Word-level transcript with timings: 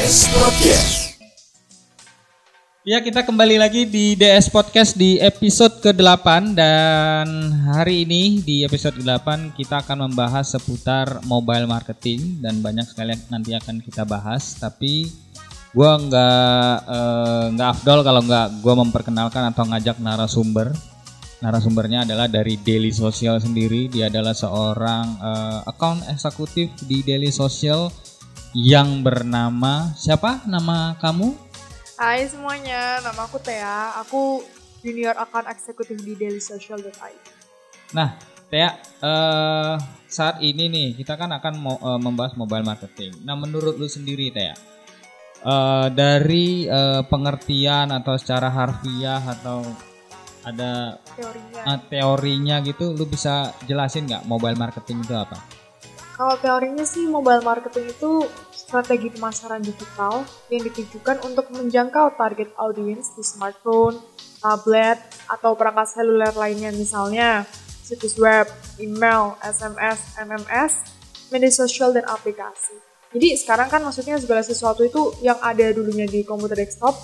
DS 0.00 0.32
Podcast. 0.32 0.92
Ya, 2.88 3.04
kita 3.04 3.20
kembali 3.20 3.60
lagi 3.60 3.84
di 3.84 4.16
DS 4.16 4.48
Podcast 4.48 4.96
di 4.96 5.20
episode 5.20 5.76
ke-8 5.84 6.56
dan 6.56 7.28
hari 7.68 8.08
ini 8.08 8.40
di 8.40 8.64
episode 8.64 8.96
ke-8 8.96 9.52
kita 9.60 9.84
akan 9.84 10.08
membahas 10.08 10.56
seputar 10.56 11.20
mobile 11.28 11.68
marketing 11.68 12.40
dan 12.40 12.64
banyak 12.64 12.88
sekali 12.88 13.12
nanti 13.28 13.52
akan 13.52 13.84
kita 13.84 14.08
bahas 14.08 14.56
tapi 14.56 15.04
gua 15.76 16.00
nggak 16.00 16.72
eh, 16.80 17.44
nggak 17.60 17.68
afdol 17.68 18.00
kalau 18.00 18.24
nggak 18.24 18.46
gua 18.64 18.74
memperkenalkan 18.80 19.52
atau 19.52 19.68
ngajak 19.68 20.00
narasumber. 20.00 20.72
Narasumbernya 21.44 22.08
adalah 22.08 22.24
dari 22.24 22.56
Daily 22.56 22.88
Social 22.88 23.36
sendiri. 23.36 23.92
Dia 23.92 24.08
adalah 24.08 24.32
seorang 24.32 25.20
eh, 25.20 25.60
account 25.68 26.08
eksekutif 26.08 26.72
di 26.88 27.04
Daily 27.04 27.28
Social 27.28 27.92
yang 28.56 29.06
bernama 29.06 29.94
siapa 29.94 30.42
nama 30.46 30.98
kamu? 30.98 31.34
Hai 31.94 32.26
semuanya, 32.26 32.98
nama 33.04 33.28
aku 33.28 33.38
Thea. 33.38 33.94
Aku 34.02 34.42
junior 34.80 35.14
account 35.20 35.46
eksekutif 35.46 36.00
di 36.00 36.16
dailysocial.id. 36.16 37.24
Nah, 37.92 38.16
Tia, 38.50 38.74
eh, 38.80 39.74
saat 40.10 40.42
ini 40.42 40.66
nih 40.66 40.88
kita 40.98 41.14
kan 41.14 41.30
akan 41.30 41.54
mau, 41.60 41.76
eh, 41.78 42.00
membahas 42.00 42.34
mobile 42.34 42.66
marketing. 42.66 43.22
Nah, 43.22 43.38
menurut 43.38 43.78
lu 43.78 43.86
sendiri, 43.86 44.32
Tia, 44.34 44.56
eh, 45.44 45.86
dari 45.92 46.66
eh, 46.66 47.02
pengertian 47.06 47.92
atau 47.94 48.16
secara 48.18 48.50
harfiah 48.50 49.22
atau 49.22 49.62
ada 50.40 50.96
Teorinya. 51.14 51.62
eh, 51.68 51.78
teorinya 51.92 52.56
gitu, 52.64 52.96
lu 52.96 53.04
bisa 53.04 53.52
jelasin 53.68 54.08
nggak 54.08 54.24
mobile 54.24 54.56
marketing 54.56 55.04
itu 55.04 55.12
apa? 55.14 55.36
Kalau 56.20 56.36
teorinya 56.36 56.84
sih 56.84 57.08
mobile 57.08 57.40
marketing 57.40 57.96
itu 57.96 58.28
strategi 58.52 59.08
pemasaran 59.08 59.64
digital 59.64 60.20
yang 60.52 60.60
ditujukan 60.68 61.16
untuk 61.24 61.48
menjangkau 61.48 62.12
target 62.12 62.52
audiens 62.60 63.16
di 63.16 63.24
smartphone, 63.24 63.96
tablet, 64.44 65.00
atau 65.32 65.56
perangkat 65.56 65.96
seluler 65.96 66.36
lainnya 66.36 66.76
misalnya 66.76 67.48
situs 67.80 68.20
web, 68.20 68.44
email, 68.76 69.40
SMS, 69.40 70.20
MMS, 70.20 70.72
media 71.32 71.48
sosial, 71.48 71.96
dan 71.96 72.04
aplikasi. 72.04 72.76
Jadi 73.16 73.40
sekarang 73.40 73.72
kan 73.72 73.80
maksudnya 73.80 74.20
segala 74.20 74.44
sesuatu 74.44 74.84
itu 74.84 75.16
yang 75.24 75.40
ada 75.40 75.72
dulunya 75.72 76.04
di 76.04 76.20
komputer 76.20 76.68
desktop 76.68 77.00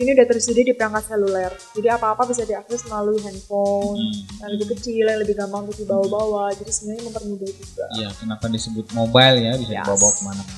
ini 0.00 0.16
udah 0.16 0.26
tersedia 0.26 0.64
di 0.64 0.72
perangkat 0.72 1.12
seluler. 1.12 1.52
Jadi 1.76 1.88
apa-apa 1.92 2.24
bisa 2.24 2.48
diakses 2.48 2.88
melalui 2.88 3.20
handphone 3.20 4.00
Hmm. 4.00 4.40
yang 4.40 4.50
lebih 4.56 4.66
kecil, 4.72 5.04
yang 5.04 5.20
lebih 5.20 5.36
gampang 5.36 5.68
untuk 5.68 5.76
dibawa-bawa. 5.76 6.56
Jadi 6.56 6.72
sebenarnya 6.72 7.02
mempermudah 7.12 7.50
juga. 7.52 7.84
Iya, 8.00 8.08
kenapa 8.16 8.48
disebut 8.48 8.86
mobile 8.96 9.36
ya 9.38 9.52
bisa 9.60 9.72
Yes. 9.76 9.80
dibawa 9.84 10.08
ke 10.08 10.22
mana-mana. 10.24 10.54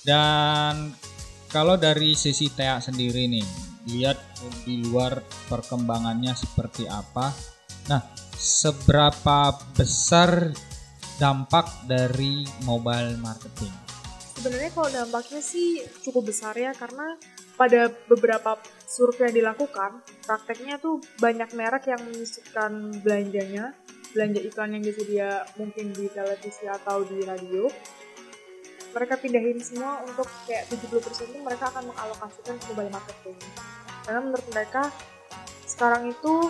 Dan 0.00 0.74
kalau 1.46 1.76
dari 1.76 2.16
sisi 2.16 2.48
Tea 2.48 2.80
sendiri 2.80 3.28
nih, 3.28 3.44
lihat 3.92 4.16
di 4.64 4.80
luar 4.80 5.20
perkembangannya 5.52 6.32
seperti 6.32 6.88
apa. 6.88 7.36
Nah, 7.86 8.00
seberapa 8.34 9.52
besar 9.76 10.56
dampak 11.16 11.84
dari 11.84 12.48
mobile 12.64 13.20
marketing? 13.20 13.72
Sebenarnya 14.40 14.72
kalau 14.72 14.88
dampaknya 14.88 15.44
sih 15.44 15.84
cukup 16.00 16.32
besar 16.32 16.56
ya 16.56 16.72
karena 16.72 17.12
pada 17.60 17.92
beberapa 18.08 18.56
survei 18.88 19.28
yang 19.28 19.44
dilakukan, 19.44 20.00
prakteknya 20.24 20.80
tuh 20.80 20.96
banyak 21.20 21.52
merek 21.52 21.92
yang 21.92 22.00
menyisipkan 22.00 22.88
belanjanya, 23.04 23.76
belanja 24.16 24.40
iklan 24.40 24.80
yang 24.80 24.84
disedia 24.84 25.44
mungkin 25.60 25.92
di 25.92 26.08
televisi 26.08 26.64
atau 26.64 27.04
di 27.04 27.20
radio. 27.20 27.68
Mereka 28.96 29.20
pindahin 29.20 29.60
semua 29.60 30.00
untuk 30.08 30.24
kayak 30.48 30.72
70% 30.72 31.36
itu 31.36 31.38
mereka 31.44 31.68
akan 31.68 31.92
mengalokasikan 31.92 32.56
ke 32.56 32.64
mobile 32.72 32.90
marketing. 32.96 33.36
Karena 34.08 34.20
menurut 34.24 34.46
mereka 34.56 34.88
sekarang 35.68 36.08
itu 36.08 36.48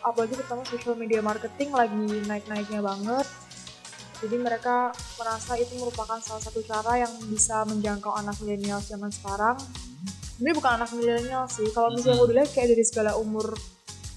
apalagi 0.00 0.40
terutama 0.40 0.64
social 0.64 0.96
media 0.96 1.20
marketing 1.20 1.70
lagi 1.70 2.06
naik-naiknya 2.26 2.80
banget 2.80 3.26
jadi 4.16 4.36
mereka 4.40 4.96
merasa 5.20 5.60
itu 5.60 5.76
merupakan 5.76 6.16
salah 6.24 6.40
satu 6.40 6.64
cara 6.64 7.04
yang 7.04 7.12
bisa 7.28 7.68
menjangkau 7.68 8.16
anak 8.16 8.40
milenial 8.40 8.80
zaman 8.80 9.12
sekarang. 9.12 9.60
Ini 10.36 10.50
bukan 10.52 10.70
anak 10.76 10.90
milenial 10.92 11.48
sih. 11.48 11.64
Kalau 11.72 11.88
misalnya 11.90 12.20
mau 12.20 12.28
dilihat 12.28 12.52
kayak 12.52 12.76
dari 12.76 12.84
segala 12.84 13.16
umur 13.16 13.56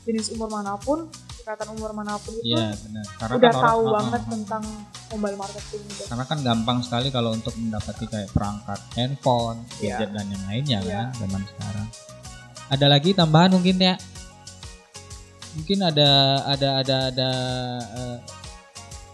jenis 0.04 0.34
umur 0.34 0.52
mana 0.52 0.76
pun, 0.76 1.08
tingkatan 1.38 1.72
umur 1.72 1.92
mana 1.94 2.18
pun 2.18 2.36
itu 2.36 2.52
Iya, 2.52 2.76
benar. 2.76 3.06
Karena 3.16 3.34
udah 3.36 3.40
kan 3.42 3.56
orang- 3.56 3.68
tahu 3.70 3.80
ah, 3.80 3.92
banget 3.96 4.22
ah. 4.22 4.30
tentang 4.30 4.64
mobile 5.10 5.38
marketing 5.38 5.82
gitu. 5.88 6.04
Karena 6.06 6.26
kan 6.26 6.38
gampang 6.42 6.78
sekali 6.84 7.08
kalau 7.08 7.32
untuk 7.32 7.54
mendapati 7.56 8.06
kayak 8.06 8.30
perangkat 8.30 8.80
handphone, 8.94 9.60
Iya. 9.80 9.96
gadget 9.96 10.10
dan 10.12 10.26
yang 10.28 10.44
lainnya 10.46 10.80
Iya. 10.82 10.92
kan 10.92 11.08
zaman 11.18 11.42
sekarang. 11.46 11.88
Ada 12.70 12.86
lagi 12.86 13.10
tambahan 13.14 13.52
mungkin 13.52 13.78
ya? 13.80 13.96
Mungkin 15.50 15.80
ada 15.82 16.10
ada 16.46 16.70
ada 16.78 16.98
ada 17.10 17.30
eh, 17.96 18.18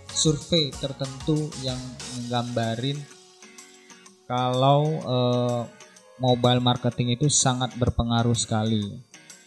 survei 0.10 0.74
tertentu 0.74 1.48
yang 1.62 1.78
menggambarin 2.18 2.98
kalau 4.26 4.82
eh, 5.06 5.62
mobile 6.18 6.64
marketing 6.64 7.16
itu 7.16 7.28
sangat 7.28 7.76
berpengaruh 7.76 8.36
sekali. 8.36 9.00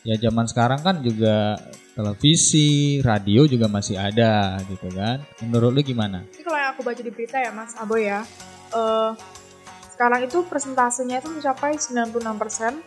Ya 0.07 0.17
zaman 0.17 0.47
sekarang 0.49 0.81
kan 0.81 0.97
juga 1.03 1.59
televisi, 1.93 3.03
radio 3.03 3.45
juga 3.45 3.67
masih 3.67 3.99
ada 3.99 4.57
gitu 4.71 4.89
kan. 4.95 5.21
Menurut 5.43 5.75
lu 5.75 5.81
gimana? 5.83 6.23
Ini 6.33 6.43
kalau 6.47 6.59
yang 6.59 6.71
aku 6.73 6.83
baca 6.87 7.03
di 7.03 7.11
berita 7.11 7.37
ya 7.43 7.51
Mas 7.51 7.75
Abo 7.77 7.99
ya, 7.99 8.23
eh, 8.73 9.11
sekarang 9.93 10.31
itu 10.31 10.47
persentasenya 10.47 11.19
itu 11.19 11.29
mencapai 11.29 11.75
96%. 11.77 12.79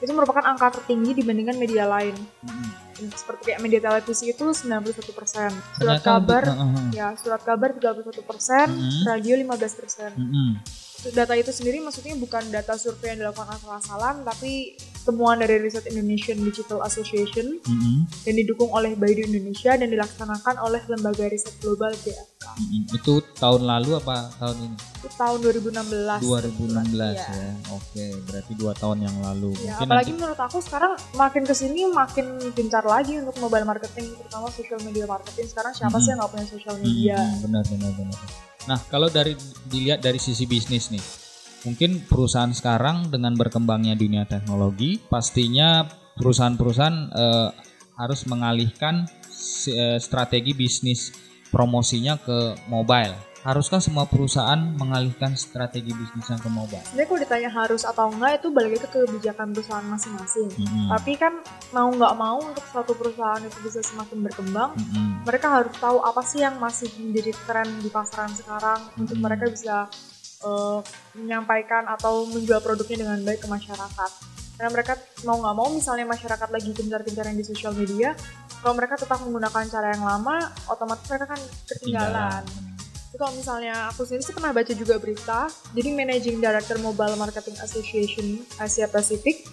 Itu 0.00 0.12
merupakan 0.16 0.44
angka 0.44 0.80
tertinggi 0.80 1.12
dibandingkan 1.24 1.56
media 1.60 1.84
lain. 1.88 2.16
Mm-mm. 2.44 2.68
Seperti 3.16 3.52
kayak 3.52 3.60
media 3.64 3.80
televisi 3.80 4.28
itu 4.32 4.44
91%. 4.52 4.92
Surat 5.00 6.00
Ternyata 6.00 6.04
kabar 6.04 6.42
uh, 6.48 6.56
uh, 6.56 6.68
uh. 6.76 6.88
Ya, 6.92 7.16
surat 7.16 7.40
kabar 7.40 7.72
31%, 7.72 8.68
Mhm. 8.68 9.00
radio 9.08 9.34
15%. 9.40 10.12
Mm-mm. 10.16 10.60
Data 11.02 11.32
itu 11.32 11.48
sendiri 11.48 11.80
maksudnya 11.80 12.12
bukan 12.14 12.44
data 12.46 12.76
survei 12.76 13.10
yang 13.10 13.24
dilakukan 13.24 13.48
asal-asalan, 13.50 14.20
tapi 14.20 14.76
temuan 15.00 15.40
dari 15.40 15.56
Riset 15.58 15.88
Indonesian 15.88 16.36
Digital 16.38 16.84
Association 16.84 17.56
Mm-mm. 17.58 18.04
yang 18.22 18.36
didukung 18.36 18.68
oleh 18.68 18.92
Baidu 18.92 19.24
Indonesia 19.24 19.72
dan 19.72 19.88
dilaksanakan 19.88 20.60
oleh 20.60 20.84
lembaga 20.86 21.24
riset 21.24 21.56
global 21.58 21.88
BFK. 21.96 22.44
Mm-mm. 22.54 22.82
Itu 22.92 23.24
tahun 23.34 23.64
lalu 23.64 23.96
apa 23.96 24.28
tahun 24.36 24.56
ini? 24.62 24.76
Itu 25.00 25.08
tahun 25.10 25.38
2016. 25.40 26.20
2016 26.20 27.16
Iya. 27.16 27.32
ya. 27.32 27.52
Oke, 27.70 28.04
berarti 28.22 28.52
dua 28.54 28.72
tahun 28.74 28.98
yang 29.00 29.16
lalu. 29.18 29.56
Ya, 29.56 29.72
Mungkin 29.72 29.88
apalagi 29.88 30.04
nanti- 30.06 30.20
menurut 30.20 30.40
aku 30.42 30.58
sekarang 30.60 30.92
makin 31.14 31.42
ke 31.42 31.54
sini 31.54 31.80
makin 31.88 32.26
gencar 32.52 32.84
lagi 32.84 33.16
untuk 33.16 33.40
mobile 33.40 33.64
marketing, 33.64 34.12
terutama 34.12 34.52
social 34.52 34.80
media 34.82 35.08
marketing. 35.08 35.48
Sekarang 35.48 35.72
siapa 35.72 35.96
Mhm. 35.96 36.02
sih 36.02 36.08
yang 36.10 36.18
nggak 36.18 36.30
punya 36.30 36.46
social 36.46 36.76
media? 36.76 37.16
Mm, 37.16 37.36
benar 37.40 37.64
benar 37.64 37.92
benar. 37.96 38.20
Nah, 38.70 38.78
kalau 38.86 39.10
dari 39.10 39.34
dilihat 39.66 39.98
dari 39.98 40.22
sisi 40.22 40.46
bisnis 40.46 40.94
nih, 40.94 41.02
mungkin 41.66 42.06
perusahaan 42.06 42.54
sekarang 42.54 43.10
dengan 43.10 43.34
berkembangnya 43.34 43.98
dunia 43.98 44.30
teknologi, 44.30 45.02
pastinya 45.10 45.90
perusahaan-perusahaan 46.14 46.98
eh, 47.10 47.50
harus 47.98 48.20
mengalihkan 48.30 49.10
eh, 49.66 49.98
strategi 49.98 50.54
bisnis 50.54 51.10
promosinya 51.50 52.14
ke 52.22 52.54
mobile. 52.70 53.29
Haruskah 53.40 53.80
semua 53.80 54.04
perusahaan 54.04 54.60
mengalihkan 54.76 55.32
strategi 55.32 55.96
bisnisnya 55.96 56.36
ke 56.36 56.52
mobile? 56.52 56.84
Sebenarnya 56.84 57.08
kalau 57.08 57.20
ditanya 57.24 57.50
harus 57.50 57.82
atau 57.88 58.12
enggak 58.12 58.44
itu 58.44 58.48
balik 58.52 58.70
lagi 58.76 58.84
ke 58.84 58.88
kebijakan 59.00 59.56
perusahaan 59.56 59.86
masing-masing. 59.88 60.48
Mm-mm. 60.60 60.92
Tapi 60.92 61.12
kan 61.16 61.32
mau 61.72 61.88
nggak 61.88 62.14
mau 62.20 62.36
untuk 62.44 62.64
suatu 62.68 62.92
perusahaan 62.92 63.40
itu 63.40 63.56
bisa 63.64 63.80
semakin 63.80 64.28
berkembang, 64.28 64.76
Mm-mm. 64.76 65.24
mereka 65.24 65.48
harus 65.56 65.72
tahu 65.80 66.04
apa 66.04 66.20
sih 66.20 66.44
yang 66.44 66.60
masih 66.60 66.92
menjadi 67.00 67.32
tren 67.48 67.68
di 67.80 67.88
pasaran 67.88 68.28
sekarang 68.36 68.80
untuk 69.00 69.16
Hmm. 69.16 69.24
mereka 69.24 69.48
bisa 69.48 69.88
eh, 70.40 70.78
menyampaikan 71.16 71.84
atau 71.84 72.24
menjual 72.28 72.60
produknya 72.64 73.04
dengan 73.04 73.20
baik 73.24 73.44
ke 73.44 73.48
masyarakat. 73.48 74.10
Karena 74.56 74.70
mereka 74.72 74.96
mau 75.24 75.40
nggak 75.40 75.56
mau 75.56 75.68
misalnya 75.72 76.04
masyarakat 76.08 76.48
lagi 76.48 76.70
gencar-gencarnya 76.76 77.36
di 77.36 77.44
sosial 77.44 77.72
media, 77.72 78.12
kalau 78.60 78.76
mereka 78.76 79.00
tetap 79.00 79.20
menggunakan 79.24 79.64
cara 79.68 79.96
yang 79.96 80.04
lama, 80.04 80.52
otomatis 80.68 81.08
mereka 81.08 81.32
kan 81.32 81.40
ketinggalan. 81.68 82.44
Jadi 82.44 82.69
kalau 83.20 83.36
misalnya 83.36 83.92
aku 83.92 84.08
sendiri 84.08 84.24
sih 84.24 84.32
pernah 84.32 84.56
baca 84.56 84.72
juga 84.72 84.96
berita, 84.96 85.52
jadi 85.76 85.92
Managing 85.92 86.40
Director 86.40 86.80
Mobile 86.80 87.20
Marketing 87.20 87.52
Association 87.60 88.40
Asia 88.56 88.88
Pacific 88.88 89.44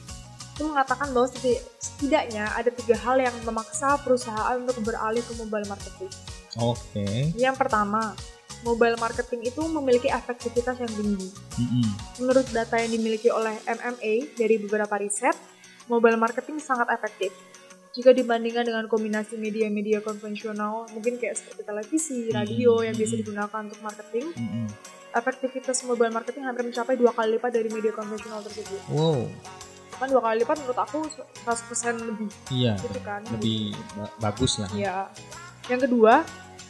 itu 0.56 0.64
mengatakan 0.64 1.12
bahwa 1.12 1.28
seti- 1.28 1.60
setidaknya 1.76 2.48
ada 2.56 2.72
tiga 2.72 2.96
hal 2.96 3.20
yang 3.20 3.36
memaksa 3.44 4.00
perusahaan 4.00 4.56
untuk 4.56 4.80
beralih 4.88 5.20
ke 5.20 5.36
mobile 5.36 5.68
marketing. 5.68 6.10
Oke. 6.58 7.36
Yang 7.36 7.60
pertama, 7.60 8.16
mobile 8.64 8.96
marketing 8.98 9.52
itu 9.52 9.62
memiliki 9.68 10.10
efektivitas 10.10 10.80
yang 10.80 10.94
tinggi. 10.96 11.30
Mm-mm. 11.60 11.86
Menurut 12.24 12.48
data 12.50 12.80
yang 12.80 12.90
dimiliki 12.90 13.30
oleh 13.30 13.54
MMA 13.68 14.34
dari 14.34 14.56
beberapa 14.64 14.96
riset, 14.98 15.36
mobile 15.92 16.18
marketing 16.18 16.58
sangat 16.64 16.88
efektif. 16.90 17.36
Jika 17.98 18.14
dibandingkan 18.14 18.62
dengan 18.62 18.86
kombinasi 18.86 19.36
media-media 19.36 20.00
konvensional, 20.00 20.86
mungkin 20.94 21.18
kayak 21.18 21.34
seperti 21.34 21.66
televisi, 21.66 22.30
radio 22.30 22.78
yang 22.80 22.94
biasa 22.94 23.14
digunakan 23.18 23.60
untuk 23.60 23.82
marketing, 23.82 24.30
Mm-mm. 24.30 24.70
efektivitas 25.12 25.82
mobile 25.82 26.14
marketing 26.14 26.46
hampir 26.46 26.62
mencapai 26.62 26.94
dua 26.94 27.10
kali 27.10 27.36
lipat 27.36 27.50
dari 27.50 27.66
media 27.68 27.90
konvensional 27.90 28.46
tersebut. 28.46 28.78
Wow. 28.88 29.26
Kan 29.98 30.14
dua 30.14 30.22
kali 30.22 30.46
lipat 30.46 30.62
menurut 30.62 30.78
aku 30.78 31.10
100% 31.42 31.98
lebih 31.98 32.30
Iya. 32.54 32.78
gitu 32.78 33.02
kan. 33.02 33.26
Lebih 33.34 33.74
ba- 33.98 34.14
bagus 34.22 34.62
lah. 34.62 34.70
Ya. 34.78 35.10
Yang 35.66 35.90
kedua, 35.90 36.22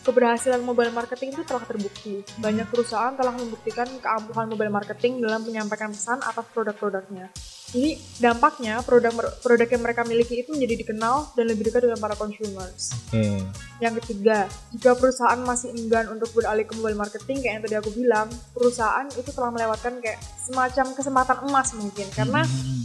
keberhasilan 0.07 0.63
mobile 0.63 0.95
marketing 0.95 1.35
itu 1.35 1.43
telah 1.43 1.67
terbukti. 1.67 2.23
Banyak 2.39 2.71
perusahaan 2.71 3.11
telah 3.11 3.35
membuktikan 3.35 3.91
keampuhan 3.99 4.47
mobile 4.47 4.71
marketing 4.71 5.19
dalam 5.19 5.43
menyampaikan 5.43 5.91
pesan 5.91 6.23
atas 6.23 6.47
produk-produknya. 6.55 7.27
Jadi 7.67 7.99
dampaknya 8.23 8.79
produk 8.79 9.11
produk 9.43 9.67
yang 9.67 9.83
mereka 9.83 10.07
miliki 10.07 10.39
itu 10.39 10.55
menjadi 10.55 10.87
dikenal 10.87 11.35
dan 11.35 11.51
lebih 11.51 11.67
dekat 11.67 11.83
dengan 11.83 11.99
para 11.99 12.15
consumers. 12.15 12.95
Oke. 13.11 13.43
Yang 13.83 13.93
ketiga, 13.99 14.47
jika 14.71 14.95
perusahaan 14.95 15.41
masih 15.43 15.75
enggan 15.75 16.07
untuk 16.07 16.31
beralih 16.31 16.63
ke 16.63 16.71
mobile 16.79 16.95
marketing 16.95 17.43
kayak 17.43 17.53
yang 17.59 17.63
tadi 17.67 17.75
aku 17.75 17.91
bilang, 17.91 18.31
perusahaan 18.55 19.11
itu 19.11 19.29
telah 19.35 19.51
melewatkan 19.51 19.99
kayak 19.99 20.15
semacam 20.39 20.95
kesempatan 20.95 21.37
emas 21.43 21.75
mungkin 21.75 22.07
karena 22.15 22.47
Hmm. 22.47 22.83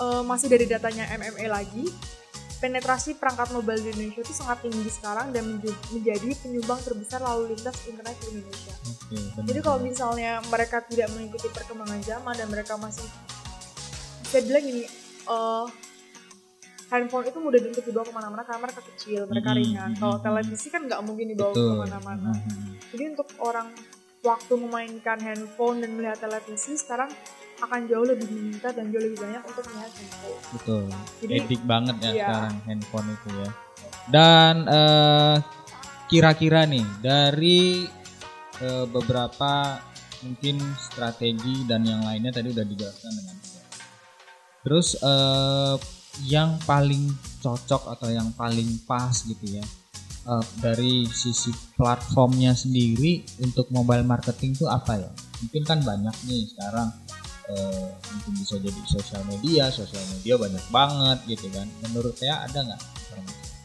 eh, 0.00 0.22
masih 0.24 0.48
dari 0.48 0.64
datanya 0.64 1.04
MMA 1.12 1.44
lagi, 1.44 1.84
penetrasi 2.64 3.20
perangkat 3.20 3.52
mobile 3.52 3.76
di 3.76 3.92
Indonesia 3.92 4.24
itu 4.24 4.32
sangat 4.32 4.64
tinggi 4.64 4.88
sekarang 4.88 5.36
dan 5.36 5.44
menj- 5.44 5.84
menjadi 5.92 6.32
penyumbang 6.40 6.80
terbesar 6.80 7.20
lalu 7.20 7.52
lintas 7.52 7.76
internet 7.84 8.16
di 8.24 8.40
Indonesia. 8.40 8.74
Benar. 9.12 9.44
Jadi 9.44 9.58
kalau 9.60 9.78
misalnya 9.84 10.40
mereka 10.48 10.80
tidak 10.80 11.12
mengikuti 11.12 11.52
perkembangan 11.52 12.00
zaman 12.00 12.32
dan 12.32 12.48
mereka 12.48 12.80
masih 12.80 13.04
bisa 14.24 14.40
bilang 14.48 14.64
gini, 14.64 14.88
eh, 15.28 15.66
handphone 16.88 17.28
itu 17.28 17.36
mudah 17.36 17.60
untuk 17.68 17.84
dibawa 17.84 18.04
ke 18.08 18.14
mana-mana 18.16 18.42
karena 18.48 18.60
mereka 18.64 18.80
kecil, 18.80 19.20
mereka 19.28 19.50
Mhm, 19.52 19.58
ringan. 19.60 19.90
Kalau 20.00 20.16
televisi 20.24 20.66
kan 20.72 20.80
nggak 20.88 21.00
mungkin 21.04 21.26
dibawa 21.36 21.52
ke 21.52 21.68
mana-mana. 21.84 22.32
Hmm. 22.32 22.80
Jadi 22.96 23.02
untuk 23.12 23.28
orang 23.44 23.68
waktu 24.24 24.52
memainkan 24.56 25.20
handphone 25.20 25.84
dan 25.84 25.92
melihat 25.92 26.16
televisi 26.16 26.80
sekarang 26.80 27.12
akan 27.60 27.80
jauh 27.86 28.06
lebih 28.06 28.28
meningkat 28.30 28.72
dan 28.74 28.90
jauh 28.90 29.02
lebih 29.02 29.18
banyak 29.20 29.42
untuk 29.44 29.64
melihat 29.70 29.92
handphone. 29.92 30.38
Betul. 30.54 30.84
Jadi 31.22 31.32
Edik 31.38 31.62
banget 31.64 31.96
ya 32.00 32.10
Iya. 32.10 32.14
sekarang 32.26 32.54
handphone 32.66 33.08
itu 33.10 33.28
ya. 33.34 33.50
Dan 34.04 34.54
eh, 34.68 35.36
kira-kira 36.06 36.60
nih 36.68 36.86
dari 37.00 37.88
eh, 38.60 38.86
beberapa 38.86 39.80
mungkin 40.24 40.56
strategi 40.80 41.68
dan 41.68 41.84
yang 41.84 42.00
lainnya 42.00 42.32
tadi 42.32 42.48
udah 42.52 42.64
dijelaskan 42.64 43.12
dengan. 43.12 43.36
Terus 44.64 44.96
eh, 44.96 45.76
yang 46.24 46.56
paling 46.62 47.10
cocok 47.40 47.92
atau 47.92 48.08
yang 48.08 48.30
paling 48.32 48.80
pas 48.88 49.12
gitu 49.12 49.60
ya 49.60 49.64
eh, 50.24 50.44
dari 50.60 51.04
sisi 51.08 51.52
platformnya 51.76 52.56
sendiri 52.56 53.24
untuk 53.40 53.68
mobile 53.68 54.04
marketing 54.04 54.52
itu 54.56 54.64
apa 54.68 54.96
ya? 55.00 55.10
Mungkin 55.44 55.62
kan 55.64 55.78
banyak 55.84 56.16
nih 56.24 56.48
sekarang 56.56 56.88
eh, 57.50 57.88
mungkin 57.92 58.32
bisa 58.40 58.56
jadi 58.56 58.80
sosial 58.88 59.22
media, 59.28 59.68
sosial 59.68 60.04
media 60.16 60.34
banyak 60.40 60.64
banget 60.72 61.18
gitu 61.28 61.46
kan. 61.52 61.66
Menurut 61.84 62.14
saya 62.16 62.44
ada 62.46 62.60
nggak? 62.64 62.82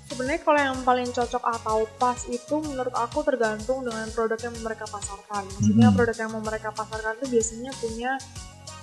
sebenarnya 0.10 0.42
kalau 0.42 0.58
yang 0.60 0.80
paling 0.82 1.10
cocok 1.14 1.44
atau 1.46 1.86
pas 2.02 2.18
itu 2.28 2.56
menurut 2.66 2.92
aku 2.98 3.22
tergantung 3.22 3.86
dengan 3.86 4.10
produk 4.10 4.42
yang 4.42 4.58
mereka 4.66 4.90
pasarkan. 4.90 5.46
Maksudnya 5.48 5.88
Mhm. 5.94 5.96
produk 5.96 6.18
yang 6.18 6.32
mereka 6.42 6.70
pasarkan 6.74 7.14
itu 7.22 7.26
biasanya 7.40 7.72
punya 7.78 8.12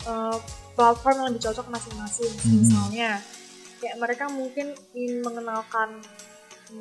eh, 0.06 0.38
platform 0.78 1.14
yang 1.18 1.26
lebih 1.34 1.42
cocok 1.50 1.66
masing-masing. 1.66 2.30
Mhm. 2.30 2.56
Misalnya 2.62 3.10
kayak 3.82 3.96
mereka 3.98 4.24
mungkin 4.30 4.70
ingin 4.94 5.18
mengenalkan 5.26 5.98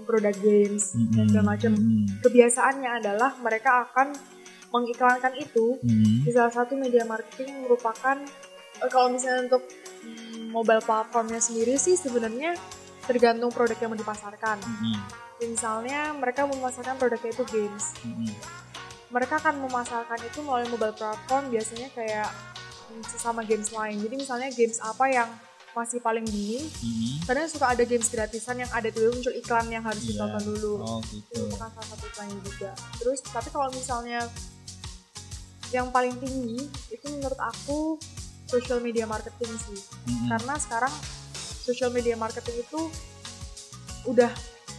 produk 0.06 0.36
games 0.46 0.94
dan 1.14 1.26
segala 1.30 1.58
macam. 1.58 1.74
Kebiasaannya 2.22 2.90
adalah 3.02 3.34
mereka 3.42 3.90
akan 3.90 4.14
mengiklankan 4.76 5.34
itu 5.36 5.80
Mhm. 5.80 6.28
di 6.28 6.32
salah 6.32 6.52
satu 6.52 6.76
media 6.76 7.04
marketing 7.04 7.64
merupakan 7.64 8.20
eh, 8.76 8.90
kalau 8.92 9.08
misalnya 9.08 9.48
untuk 9.48 9.64
mm, 10.04 10.52
mobile 10.52 10.84
platformnya 10.84 11.40
sendiri 11.40 11.76
sih 11.76 11.96
sebenarnya 11.96 12.60
tergantung 13.02 13.48
produk 13.48 13.78
yang 13.78 13.90
mau 13.90 13.98
dipasarkan. 13.98 14.60
Mhm. 14.60 14.96
Misalnya 15.46 16.12
mereka 16.12 16.44
memasarkan 16.44 16.96
produknya 16.96 17.32
itu 17.32 17.44
games, 17.46 17.96
Mhm. 18.02 18.28
mereka 19.10 19.38
akan 19.38 19.62
memasarkan 19.62 20.20
itu 20.22 20.40
melalui 20.42 20.68
mobile 20.68 20.92
platform 20.92 21.48
biasanya 21.48 21.88
kayak 21.90 22.28
mm, 22.86 23.02
sesama 23.06 23.42
games 23.42 23.72
lain. 23.72 23.96
Jadi 23.98 24.16
misalnya 24.16 24.52
games 24.52 24.78
apa 24.80 25.06
yang 25.08 25.30
masih 25.72 26.00
paling 26.00 26.24
booming, 26.24 26.64
Mhm. 26.64 27.24
kadang 27.26 27.48
suka 27.48 27.68
ada 27.70 27.84
games 27.84 28.08
gratisan 28.08 28.56
yang 28.58 28.72
ada 28.72 28.88
dulu 28.88 29.12
muncul 29.14 29.34
iklan 29.34 29.68
yang 29.68 29.84
harus 29.84 30.04
Iya. 30.04 30.10
ditonton 30.14 30.44
dulu. 30.50 30.74
Oh 30.80 31.00
itu 31.02 31.20
gitu. 31.22 31.36
merupakan 31.42 31.68
salah 31.70 31.88
satu 31.90 32.06
iklannya 32.06 32.40
juga. 32.42 32.72
Terus 32.96 33.20
tapi 33.26 33.50
kalau 33.50 33.68
misalnya 33.72 34.20
yang 35.74 35.90
paling 35.90 36.14
tinggi 36.22 36.70
itu 36.92 37.06
menurut 37.10 37.40
aku 37.40 37.98
social 38.46 38.82
media 38.82 39.10
marketing 39.10 39.52
sih. 39.58 39.80
Mhm. 40.06 40.30
Karena 40.30 40.54
sekarang 40.62 40.94
social 41.66 41.90
media 41.90 42.14
marketing 42.14 42.62
itu 42.62 42.82
udah 44.06 44.30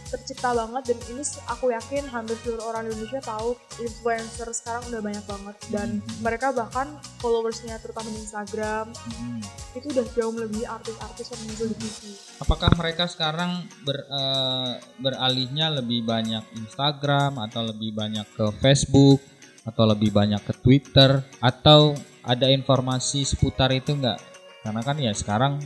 tercipta 0.07 0.55
banget 0.55 0.95
dan 0.95 0.97
ini 1.11 1.23
aku 1.51 1.67
yakin 1.75 2.07
hampir 2.07 2.39
seluruh 2.39 2.71
orang 2.71 2.87
Indonesia 2.87 3.19
tahu 3.19 3.59
influencer 3.83 4.47
sekarang 4.55 4.87
udah 4.87 5.03
banyak 5.03 5.25
banget 5.27 5.55
dan 5.67 5.99
Mhm. 5.99 6.23
mereka 6.23 6.55
bahkan 6.55 6.95
followersnya 7.19 7.75
terutama 7.83 8.07
di 8.07 8.23
Instagram 8.23 8.87
Mhm. 8.87 9.39
itu 9.75 9.85
udah 9.91 10.05
jauh 10.15 10.31
melebihi 10.31 10.63
artis-artis 10.63 11.27
yang 11.27 11.41
muncul 11.43 11.67
di 11.67 11.75
TV. 11.75 12.01
Apakah 12.39 12.71
mereka 12.79 13.03
sekarang 13.11 13.67
ber, 13.83 14.07
eh, 14.07 14.71
beralihnya 14.95 15.75
lebih 15.75 16.07
banyak 16.07 16.55
Instagram 16.55 17.43
atau 17.43 17.67
lebih 17.67 17.91
banyak 17.91 18.25
ke 18.31 18.47
Facebook 18.63 19.19
atau 19.67 19.83
lebih 19.83 20.15
banyak 20.15 20.39
ke 20.47 20.53
Twitter 20.63 21.19
atau 21.43 21.91
ada 22.23 22.47
informasi 22.47 23.27
seputar 23.27 23.75
itu 23.75 23.91
enggak? 23.93 24.19
Karena 24.63 24.81
kan 24.83 24.95
ya 24.99 25.11
sekarang 25.11 25.59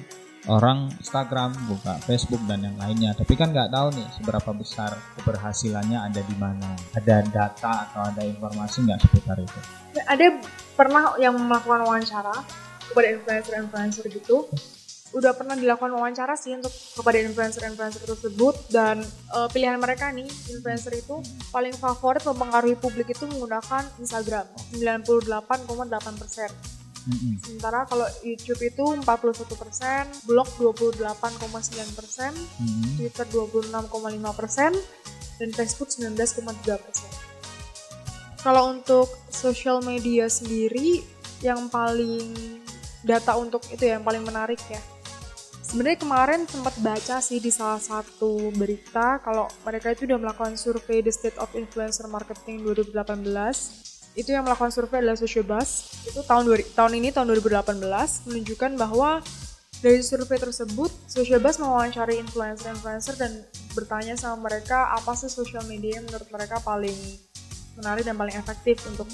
orang 0.50 0.90
Instagram 0.98 1.54
buka 1.70 2.02
Facebook 2.02 2.42
dan 2.50 2.66
yang 2.66 2.74
lainnya, 2.82 3.14
tapi 3.14 3.38
kan 3.38 3.54
nggak 3.54 3.70
tahu 3.70 3.94
nih 3.94 4.08
seberapa 4.18 4.52
besar 4.58 4.98
keberhasilannya 5.22 6.02
ada 6.02 6.22
di 6.26 6.36
mana. 6.42 6.74
Ada 6.98 7.22
data 7.30 7.90
atau 7.90 8.02
ada 8.10 8.22
informasi 8.26 8.90
nggak 8.90 9.00
seputar 9.06 9.38
itu? 9.38 9.60
Ada 10.10 10.42
pernah 10.74 11.14
yang 11.22 11.38
melakukan 11.38 11.86
wawancara 11.86 12.34
kepada 12.90 13.08
influencer-influencer 13.16 14.06
gitu 14.10 14.50
udah 15.12 15.36
pernah 15.36 15.60
dilakukan 15.60 15.92
wawancara 15.92 16.40
sih 16.40 16.56
untuk 16.56 16.72
kepada 16.72 17.20
influencer-influencer 17.20 18.08
tersebut 18.08 18.56
dan 18.72 19.04
eh, 19.04 19.48
pilihan 19.52 19.76
mereka 19.76 20.08
nih 20.10 20.28
influencer 20.48 20.96
itu 20.96 21.20
paling 21.52 21.76
favorit 21.76 22.24
mempengaruhi 22.24 22.80
publik 22.80 23.12
itu 23.12 23.28
menggunakan 23.28 23.84
Instagram 24.00 24.48
98,8 24.72 26.22
persen 26.22 26.52
Mm-mm. 27.02 27.34
sementara 27.42 27.84
kalau 27.90 28.06
YouTube 28.22 28.62
itu 28.62 28.86
41 29.02 29.04
persen 29.58 30.06
blog 30.24 30.48
28,9 30.56 31.98
persen 31.98 32.32
Mhm. 32.62 33.02
Twitter 33.02 33.26
26,5 33.28 34.32
persen 34.32 34.72
dan 35.42 35.50
Facebook 35.52 35.90
19,3 35.90 36.78
persen 36.78 37.10
kalau 38.42 38.70
untuk 38.70 39.10
social 39.28 39.82
media 39.82 40.30
sendiri 40.30 41.02
yang 41.42 41.68
paling 41.68 42.62
data 43.02 43.34
untuk 43.34 43.66
itu 43.74 43.82
ya, 43.82 43.98
yang 43.98 44.06
paling 44.06 44.22
menarik 44.22 44.62
ya 44.70 44.78
sebenarnya 45.72 46.04
kemarin 46.04 46.44
sempat 46.52 46.76
baca 46.84 47.24
sih 47.24 47.40
di 47.40 47.48
salah 47.48 47.80
satu 47.80 48.52
berita 48.52 49.24
kalau 49.24 49.48
mereka 49.64 49.96
itu 49.96 50.04
udah 50.04 50.20
melakukan 50.20 50.60
survei 50.60 51.00
The 51.00 51.16
State 51.16 51.40
of 51.40 51.48
Influencer 51.56 52.12
Marketing 52.12 52.60
2018 52.68 52.92
itu 54.20 54.36
yang 54.36 54.44
melakukan 54.44 54.76
survei 54.76 55.00
adalah 55.00 55.16
Sociobus 55.16 55.96
itu 56.12 56.20
tahun 56.28 56.52
tahun 56.76 56.92
ini 57.00 57.16
tahun 57.16 57.32
2018 57.40 57.88
menunjukkan 58.28 58.72
bahwa 58.76 59.24
dari 59.80 60.04
survei 60.04 60.36
tersebut 60.44 60.92
Sociobus 61.08 61.56
mewawancari 61.64 62.20
influencer-influencer 62.20 63.16
dan 63.16 63.32
bertanya 63.72 64.20
sama 64.20 64.52
mereka 64.52 64.92
apa 64.92 65.16
sih 65.16 65.32
social 65.32 65.64
media 65.72 66.04
yang 66.04 66.06
menurut 66.12 66.28
mereka 66.36 66.60
paling 66.60 67.00
menarik 67.80 68.04
dan 68.04 68.20
paling 68.20 68.36
efektif 68.36 68.84
untuk 68.92 69.08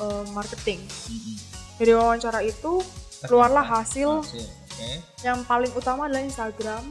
eh, 0.00 0.24
marketing. 0.32 0.80
Mhm. 0.88 1.34
Dari 1.76 1.92
wawancara 1.92 2.40
itu 2.40 2.80
keluarlah 3.28 3.62
hasil 3.62 4.24
Hasil, 4.24 4.61
Oke. 4.82 4.98
yang 5.22 5.46
paling 5.46 5.70
utama 5.78 6.10
adalah 6.10 6.26
Instagram, 6.26 6.82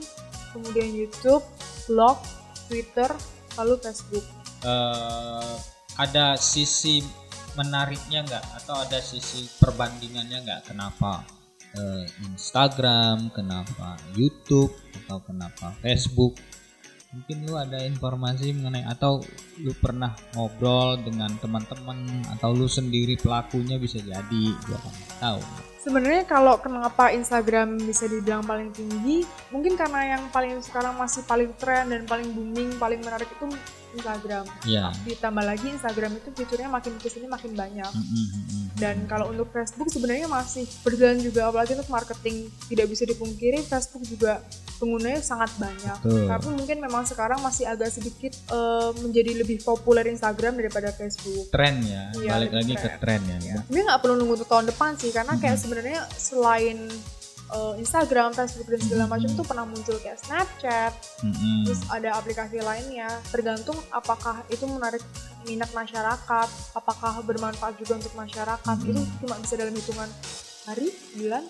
kemudian 0.55 0.95
YouTube, 0.95 1.43
blog, 1.91 2.23
Twitter, 2.71 3.11
lalu 3.59 3.75
Facebook. 3.83 4.23
eh, 4.61 5.55
ada 5.99 6.39
sisi 6.39 7.03
menariknya 7.59 8.23
nggak 8.23 8.45
atau 8.63 8.79
ada 8.79 9.03
sisi 9.03 9.43
perbandingannya 9.59 10.37
nggak 10.47 10.61
kenapa 10.71 11.27
eh, 11.75 12.07
Instagram 12.31 13.27
kenapa 13.35 13.99
YouTube 14.15 14.71
atau 15.03 15.19
kenapa 15.19 15.75
Facebook 15.83 16.39
mungkin 17.11 17.43
lu 17.43 17.59
ada 17.59 17.83
informasi 17.83 18.55
mengenai 18.55 18.87
atau 18.87 19.19
lu 19.59 19.75
pernah 19.75 20.15
ngobrol 20.31 20.95
dengan 21.03 21.35
teman-teman 21.43 22.23
atau 22.39 22.55
lu 22.55 22.71
sendiri 22.71 23.19
pelakunya 23.19 23.75
bisa 23.75 23.99
jadi 23.99 24.43
gua 24.63 24.79
kan 24.79 24.95
tahu 25.19 25.41
Sebenarnya 25.81 26.29
kalau 26.29 26.61
kenapa 26.61 27.09
Instagram 27.09 27.81
bisa 27.81 28.05
dibilang 28.05 28.45
paling 28.45 28.69
tinggi, 28.69 29.25
mungkin 29.49 29.73
karena 29.73 30.13
yang 30.13 30.29
paling 30.29 30.61
sekarang 30.61 30.93
masih 30.93 31.25
paling 31.25 31.49
tren 31.57 31.89
dan 31.89 32.05
paling 32.05 32.29
booming, 32.37 32.77
paling 32.77 33.01
menarik 33.01 33.25
itu 33.25 33.49
Instagram. 33.97 34.45
Iya. 34.63 34.93
Ditambah 35.03 35.43
lagi 35.43 35.67
Instagram 35.73 36.21
itu 36.21 36.29
fiturnya 36.31 36.69
makin 36.69 36.95
ke 37.01 37.09
sini 37.09 37.27
makin 37.27 37.57
banyak. 37.57 37.91
Mm, 37.91 38.05
mm, 38.07 38.27
mm, 38.29 38.43
mm. 38.45 38.65
Dan 38.79 38.95
kalau 39.05 39.29
untuk 39.29 39.51
Facebook 39.51 39.91
sebenarnya 39.91 40.25
masih 40.25 40.63
berjalan 40.81 41.19
juga, 41.19 41.51
apalagi 41.51 41.75
untuk 41.75 41.91
marketing 41.91 42.47
tidak 42.71 42.87
bisa 42.87 43.03
dipungkiri 43.03 43.61
Facebook 43.61 44.01
juga 44.07 44.41
penggunanya 44.81 45.21
sangat 45.21 45.53
banyak. 45.61 45.97
Betul. 46.01 46.25
Tapi 46.25 46.47
mungkin 46.57 46.77
memang 46.81 47.03
sekarang 47.05 47.37
masih 47.43 47.69
agak 47.69 47.93
sedikit 47.93 48.33
eh, 48.33 48.89
menjadi 49.03 49.43
lebih 49.43 49.61
populer 49.61 50.09
Instagram 50.09 50.57
daripada 50.57 50.89
Facebook. 50.95 51.53
tren 51.53 51.83
ya, 51.85 52.09
Iya, 52.17 52.31
balik 52.33 52.51
lagi 52.57 52.73
tren. 52.73 52.81
ke 52.81 52.89
tren 52.97 53.21
ya. 53.27 53.55
Ini 53.67 53.79
nggak 53.85 53.99
perlu 54.01 54.15
nunggu 54.17 54.41
tahun 54.47 54.65
depan 54.73 54.97
sih, 54.97 55.11
karena 55.13 55.35
kayak 55.37 55.57
Mhm. 55.59 55.63
Sebenarnya 55.71 56.03
selain 56.19 56.91
uh, 57.55 57.79
Instagram, 57.79 58.35
Facebook 58.35 58.67
dan 58.67 58.81
segala 58.83 59.05
macam 59.07 59.31
Mhm. 59.31 59.37
tuh 59.39 59.45
pernah 59.47 59.63
muncul 59.63 59.95
kayak 60.03 60.19
Snapchat, 60.19 60.91
Mm-mm. 61.23 61.63
terus 61.63 61.79
ada 61.87 62.19
aplikasi 62.19 62.59
lainnya. 62.59 63.07
Tergantung 63.31 63.79
apakah 63.87 64.43
itu 64.51 64.67
menarik 64.67 64.99
minat 65.47 65.71
masyarakat, 65.71 66.47
apakah 66.75 67.23
bermanfaat 67.23 67.79
juga 67.79 68.03
untuk 68.03 68.11
masyarakat. 68.19 68.75
Mhm. 68.83 68.87
Itu 68.91 69.01
cuma 69.23 69.39
bisa 69.39 69.55
dalam 69.55 69.71
hitungan 69.71 70.11
hari, 70.67 70.91
bulan. 71.15 71.47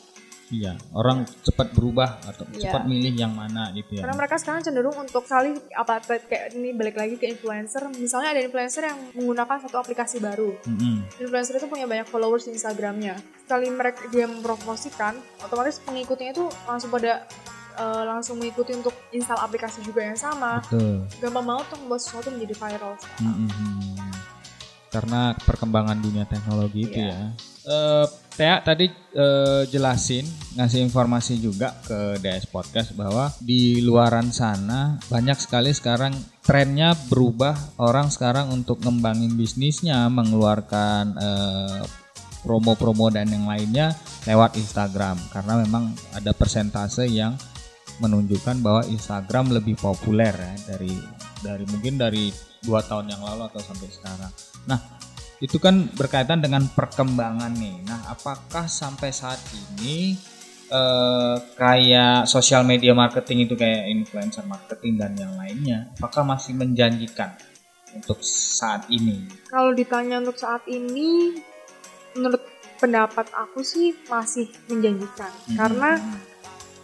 Iya, 0.51 0.75
orang 0.91 1.23
cepat 1.47 1.71
berubah 1.71 2.19
atau 2.27 2.43
Iya. 2.51 2.67
cepat 2.67 2.83
milih 2.83 3.15
yang 3.15 3.31
mana 3.31 3.71
gitu 3.71 3.95
ya. 3.95 4.03
Karena 4.03 4.15
mereka 4.19 4.35
sekarang 4.35 4.61
cenderung 4.61 4.95
untuk 4.99 5.23
kali 5.23 5.55
apa 5.71 6.03
kayak 6.03 6.51
ini 6.59 6.75
balik 6.75 6.99
lagi 6.99 7.15
ke 7.15 7.25
influencer. 7.25 7.87
Misalnya 7.95 8.35
ada 8.35 8.41
influencer 8.43 8.83
yang 8.83 8.99
menggunakan 9.15 9.63
satu 9.63 9.79
aplikasi 9.79 10.19
baru. 10.19 10.51
Mm-mm. 10.67 11.07
influencer 11.23 11.55
itu 11.55 11.71
punya 11.71 11.87
banyak 11.87 12.03
followers 12.05 12.45
di 12.45 12.51
Instagramnya. 12.51 13.15
Sekali 13.47 13.71
mereka 13.71 14.03
dia 14.11 14.27
mempromosikan, 14.27 15.15
otomatis 15.39 15.79
pengikutnya 15.79 16.35
itu 16.35 16.43
langsung 16.67 16.91
pada 16.91 17.23
eh, 17.71 18.03
langsung 18.03 18.35
mengikuti 18.35 18.75
untuk 18.75 18.91
install 19.15 19.39
aplikasi 19.39 19.79
juga 19.87 20.03
yang 20.03 20.19
sama. 20.19 20.59
Betul. 20.67 21.07
Gampang 21.23 21.45
banget 21.47 21.63
untuk 21.71 21.79
membuat 21.87 22.01
sesuatu 22.03 22.27
menjadi 22.27 22.55
viral. 22.59 22.93
Mm-mm. 23.23 23.47
Karena 24.91 25.31
perkembangan 25.33 25.97
dunia 25.97 26.27
teknologi 26.27 26.83
itu 26.83 26.99
Iya. 26.99 27.15
ya. 27.15 27.27
Eh, 27.61 28.05
Tea 28.31 28.57
tadi 28.63 28.87
eh, 29.11 29.63
jelasin 29.67 30.23
ngasih 30.55 30.87
informasi 30.87 31.35
juga 31.37 31.75
ke 31.83 32.15
DS 32.19 32.47
Podcast 32.47 32.95
bahwa 32.95 33.27
di 33.39 33.83
luaran 33.83 34.31
sana 34.31 34.97
banyak 35.11 35.35
sekali 35.35 35.71
sekarang 35.75 36.15
trennya 36.41 36.95
berubah 37.11 37.53
orang 37.77 38.07
sekarang 38.07 38.49
untuk 38.49 38.79
ngembangin 38.81 39.35
bisnisnya 39.35 40.07
mengeluarkan 40.07 41.05
eh, 41.15 41.81
promo-promo 42.41 43.13
dan 43.13 43.29
yang 43.29 43.45
lainnya 43.45 43.93
lewat 44.25 44.57
Instagram 44.57 45.19
karena 45.29 45.61
memang 45.61 45.93
ada 46.17 46.33
persentase 46.33 47.05
yang 47.05 47.37
menunjukkan 48.01 48.57
bahwa 48.65 48.81
Instagram 48.89 49.53
lebih 49.53 49.77
populer 49.77 50.33
ya 50.33 50.55
dari 50.73 50.97
dari 51.41 51.65
mungkin 51.67 51.97
dari 51.97 52.29
dua 52.61 52.85
tahun 52.85 53.11
yang 53.11 53.21
lalu 53.25 53.49
atau 53.49 53.61
sampai 53.61 53.89
sekarang. 53.89 54.31
Nah 54.69 54.79
itu 55.41 55.57
kan 55.57 55.89
berkaitan 55.97 56.39
dengan 56.39 56.69
perkembangan 56.69 57.51
nih. 57.57 57.81
Nah 57.85 58.13
apakah 58.13 58.69
sampai 58.69 59.09
saat 59.09 59.41
ini 59.51 60.13
eh, 60.69 61.35
kayak 61.57 62.29
sosial 62.29 62.61
media 62.63 62.93
marketing 62.93 63.49
itu 63.49 63.57
kayak 63.57 63.89
influencer 63.89 64.45
marketing 64.45 65.01
dan 65.01 65.17
yang 65.17 65.33
lainnya, 65.35 65.89
apakah 65.97 66.21
masih 66.23 66.53
menjanjikan 66.53 67.33
untuk 67.97 68.21
saat 68.23 68.87
ini? 68.93 69.25
Kalau 69.49 69.73
ditanya 69.73 70.21
untuk 70.21 70.37
saat 70.37 70.63
ini, 70.69 71.41
menurut 72.15 72.45
pendapat 72.79 73.29
aku 73.33 73.61
sih 73.61 73.93
masih 74.09 74.49
menjanjikan. 74.71 75.29
Hmm. 75.29 75.57
Karena 75.57 75.89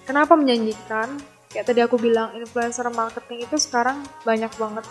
kenapa 0.06 0.34
menjanjikan? 0.38 1.37
Kayak 1.58 1.74
tadi 1.74 1.82
aku 1.82 1.98
bilang 1.98 2.38
influencer 2.38 2.86
marketing 2.94 3.50
itu 3.50 3.58
sekarang 3.58 4.06
banyak 4.22 4.54
banget. 4.62 4.86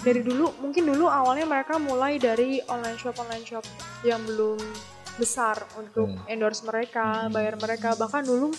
Dari 0.00 0.24
dulu, 0.24 0.56
mungkin 0.56 0.88
dulu 0.88 1.04
awalnya 1.04 1.44
mereka 1.44 1.76
mulai 1.76 2.16
dari 2.16 2.64
online 2.64 2.96
shop 2.96 3.20
online 3.20 3.44
shop 3.44 3.60
yang 4.08 4.24
belum 4.24 4.56
besar 5.20 5.60
untuk 5.76 6.08
Hmm. 6.08 6.24
endorse 6.32 6.64
mereka, 6.64 7.28
Hmm. 7.28 7.36
bayar 7.36 7.60
mereka. 7.60 7.92
Bahkan 7.92 8.24
dulu 8.24 8.56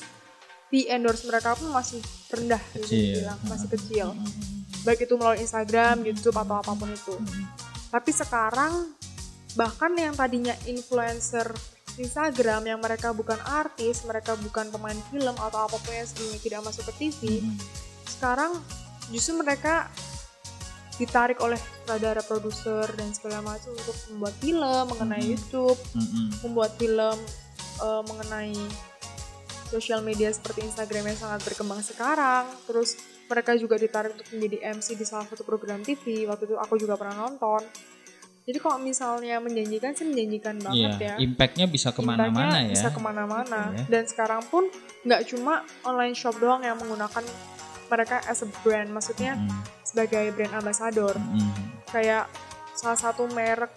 di 0.70 0.86
endorse 0.94 1.26
mereka 1.26 1.58
pun 1.58 1.74
masih 1.74 1.98
rendah, 2.30 2.62
kecil, 2.78 3.18
dibilang, 3.18 3.40
masih 3.50 3.68
kecil. 3.74 4.08
Mm-mm. 4.14 4.86
Baik 4.86 5.10
itu 5.10 5.14
melalui 5.18 5.42
Instagram, 5.42 6.06
YouTube 6.06 6.38
atau 6.38 6.54
apa 6.62 6.78
pun 6.78 6.94
itu. 6.94 7.18
Tapi 7.90 8.12
sekarang 8.14 8.94
bahkan 9.58 9.90
yang 9.98 10.14
tadinya 10.14 10.54
influencer 10.70 11.50
Instagram 12.00 12.64
yang 12.66 12.80
mereka 12.80 13.12
bukan 13.12 13.38
artis, 13.44 14.02
mereka 14.04 14.34
bukan 14.36 14.68
pemain 14.70 14.98
film 15.10 15.36
atau 15.36 15.68
apa 15.68 15.76
pun 15.76 15.92
yang 15.92 16.08
sebelumnya 16.08 16.40
tidak 16.40 16.62
masuk 16.64 16.84
ke 16.88 16.94
TV, 16.98 17.20
Mm-mm. 17.40 17.56
sekarang 18.08 18.52
justru 19.10 19.36
mereka 19.36 19.92
ditarik 20.96 21.40
oleh 21.40 21.56
sutradara 21.56 22.20
produser 22.20 22.84
dan 22.92 23.12
segala 23.12 23.40
macam 23.42 23.72
untuk 23.72 23.96
membuat 24.10 24.36
film 24.38 24.84
mengenai 24.90 25.22
Mhm. 25.22 25.30
YouTube, 25.30 25.80
Mm-mm. 25.94 26.28
membuat 26.44 26.72
film 26.76 27.18
eh, 27.80 28.04
mengenai 28.04 28.52
sosial 29.70 30.02
media 30.02 30.28
seperti 30.28 30.66
Instagram 30.66 31.08
yang 31.08 31.16
sangat 31.16 31.40
berkembang 31.46 31.80
sekarang. 31.80 32.44
Terus 32.66 33.00
mereka 33.26 33.56
juga 33.56 33.78
ditarik 33.78 34.12
untuk 34.12 34.28
menjadi 34.34 34.76
MC 34.76 34.98
di 34.98 35.06
salah 35.06 35.24
satu 35.24 35.46
program 35.46 35.80
TV. 35.80 36.26
Waktu 36.26 36.50
itu 36.50 36.56
aku 36.58 36.76
juga 36.76 36.98
pernah 36.98 37.24
nonton. 37.24 37.64
Jadi 38.50 38.58
kalau 38.58 38.82
misalnya 38.82 39.38
menjanjikan 39.38 39.94
sih 39.94 40.10
menjanjikan 40.10 40.58
banget 40.58 40.98
Iya, 40.98 41.06
ya. 41.06 41.16
impactnya 41.22 41.70
bisa 41.70 41.94
ke 41.94 42.02
mana-mana 42.02 42.66
ya. 42.66 42.74
Bisa 42.74 42.90
ke 42.90 42.98
mana-mana. 42.98 43.70
Betul 43.70 43.78
ya. 43.78 43.86
Dan 43.94 44.04
sekarang 44.10 44.42
pun 44.50 44.66
nggak 45.06 45.22
cuma 45.30 45.62
online 45.86 46.18
shop 46.18 46.34
doang 46.42 46.66
yang 46.66 46.74
menggunakan 46.82 47.22
mereka 47.86 48.26
as 48.26 48.42
a 48.42 48.50
brand. 48.66 48.90
Maksudnya 48.90 49.38
Mm-mm. 49.38 49.62
sebagai 49.86 50.34
brand 50.34 50.58
ambassador. 50.58 51.14
Mm-mm. 51.14 51.46
Kayak 51.94 52.26
salah 52.74 52.98
satu 52.98 53.30
merek 53.30 53.70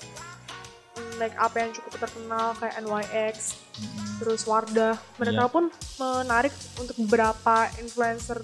make 1.21 1.37
up 1.37 1.52
yang 1.52 1.69
cukup 1.71 2.09
terkenal 2.09 2.57
kayak 2.57 2.73
NYX, 2.81 3.37
Mm-mm. 3.76 4.25
terus 4.25 4.49
Wardah. 4.49 4.97
Mereka 5.21 5.45
Iya. 5.45 5.52
pun 5.52 5.69
menarik 6.00 6.55
untuk 6.81 6.97
beberapa 6.97 7.69
influencer 7.76 8.41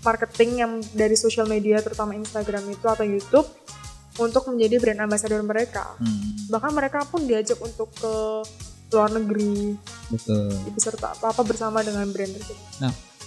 marketing 0.00 0.50
yang 0.56 0.72
dari 0.96 1.12
sosial 1.12 1.44
media 1.44 1.84
terutama 1.84 2.16
Instagram 2.16 2.64
itu 2.64 2.88
atau 2.88 3.04
YouTube 3.04 3.44
untuk 4.20 4.44
menjadi 4.52 4.76
brand 4.76 5.00
ambassador 5.08 5.40
mereka. 5.40 5.96
Mm. 5.98 6.52
Bahkan 6.52 6.72
mereka 6.76 7.08
pun 7.08 7.24
diajak 7.24 7.56
untuk 7.58 7.88
ke 7.96 8.14
luar 8.90 9.10
negeri 9.14 9.78
Betul. 10.10 10.50
beserta 10.74 11.14
apa 11.14 11.30
apa 11.30 11.42
bersama 11.46 11.78
dengan 11.80 12.10
brand 12.10 12.32
tersebut. 12.34 12.58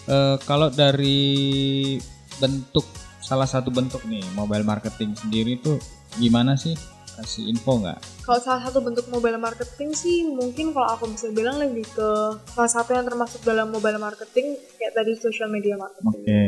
Eh, 0.04 0.36
kalau 0.44 0.68
dari 0.68 1.96
bentuk 2.44 2.84
salah 3.24 3.48
satu 3.48 3.72
bentuk 3.72 4.04
nih 4.04 4.24
mobile 4.36 4.68
marketing 4.68 5.16
sendiri 5.16 5.56
tuh 5.64 5.80
gimana 6.20 6.60
sih? 6.60 6.76
Kasih 7.14 7.48
info 7.48 7.80
nggak? 7.80 8.26
Kalau 8.26 8.40
salah 8.42 8.62
satu 8.68 8.84
bentuk 8.84 9.08
mobile 9.08 9.40
marketing 9.40 9.96
sih 9.96 10.28
mungkin 10.28 10.76
kalau 10.76 10.98
aku 10.98 11.08
bisa 11.14 11.32
bilang 11.32 11.62
lebih 11.62 11.88
ke 11.88 12.10
salah 12.52 12.72
satu 12.72 12.98
yang 12.98 13.06
termasuk 13.08 13.40
dalam 13.48 13.72
mobile 13.72 14.02
marketing 14.02 14.60
kayak 14.76 14.92
tadi 14.92 15.16
social 15.16 15.48
media 15.48 15.80
marketing. 15.80 16.10
Oke. 16.10 16.44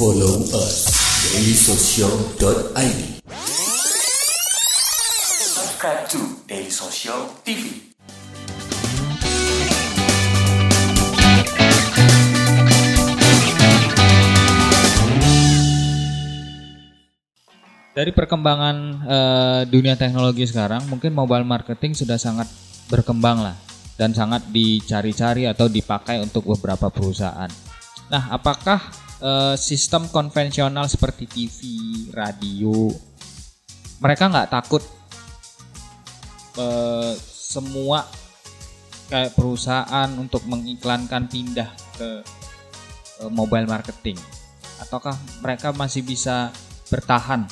Follow 0.00 0.40
us 0.56 0.88
dailysocial.id. 1.28 3.20
Subscribe 5.44 6.08
to 6.08 6.40
Daily 6.48 6.72
Social 6.72 7.28
TV. 7.44 7.92
Dari 17.92 18.16
perkembangan 18.16 18.76
eh, 19.04 19.60
dunia 19.68 20.00
teknologi 20.00 20.48
sekarang, 20.48 20.88
mungkin 20.88 21.12
mobile 21.12 21.44
marketing 21.44 21.92
sudah 21.92 22.16
sangat 22.16 22.48
berkembang 22.88 23.44
lah 23.44 23.56
dan 24.00 24.16
sangat 24.16 24.48
dicari-cari 24.48 25.44
atau 25.44 25.68
dipakai 25.68 26.24
untuk 26.24 26.48
beberapa 26.48 26.88
perusahaan. 26.88 27.52
Nah, 28.08 28.32
apakah 28.32 29.09
eh, 29.20 29.56
sistem 29.56 30.08
konvensional 30.08 30.88
seperti 30.88 31.28
TV, 31.28 31.58
radio, 32.12 32.90
mereka 34.00 34.32
nggak 34.32 34.50
takut 34.50 34.82
eh, 36.56 37.14
semua 37.30 38.08
kayak 39.10 39.34
perusahaan 39.34 40.08
untuk 40.16 40.46
mengiklankan 40.48 41.28
pindah 41.28 41.70
ke 41.96 42.10
eh, 43.20 43.30
mobile 43.30 43.68
marketing? 43.68 44.16
Ataukah 44.80 45.16
mereka 45.44 45.76
masih 45.76 46.00
bisa 46.00 46.48
bertahan 46.88 47.44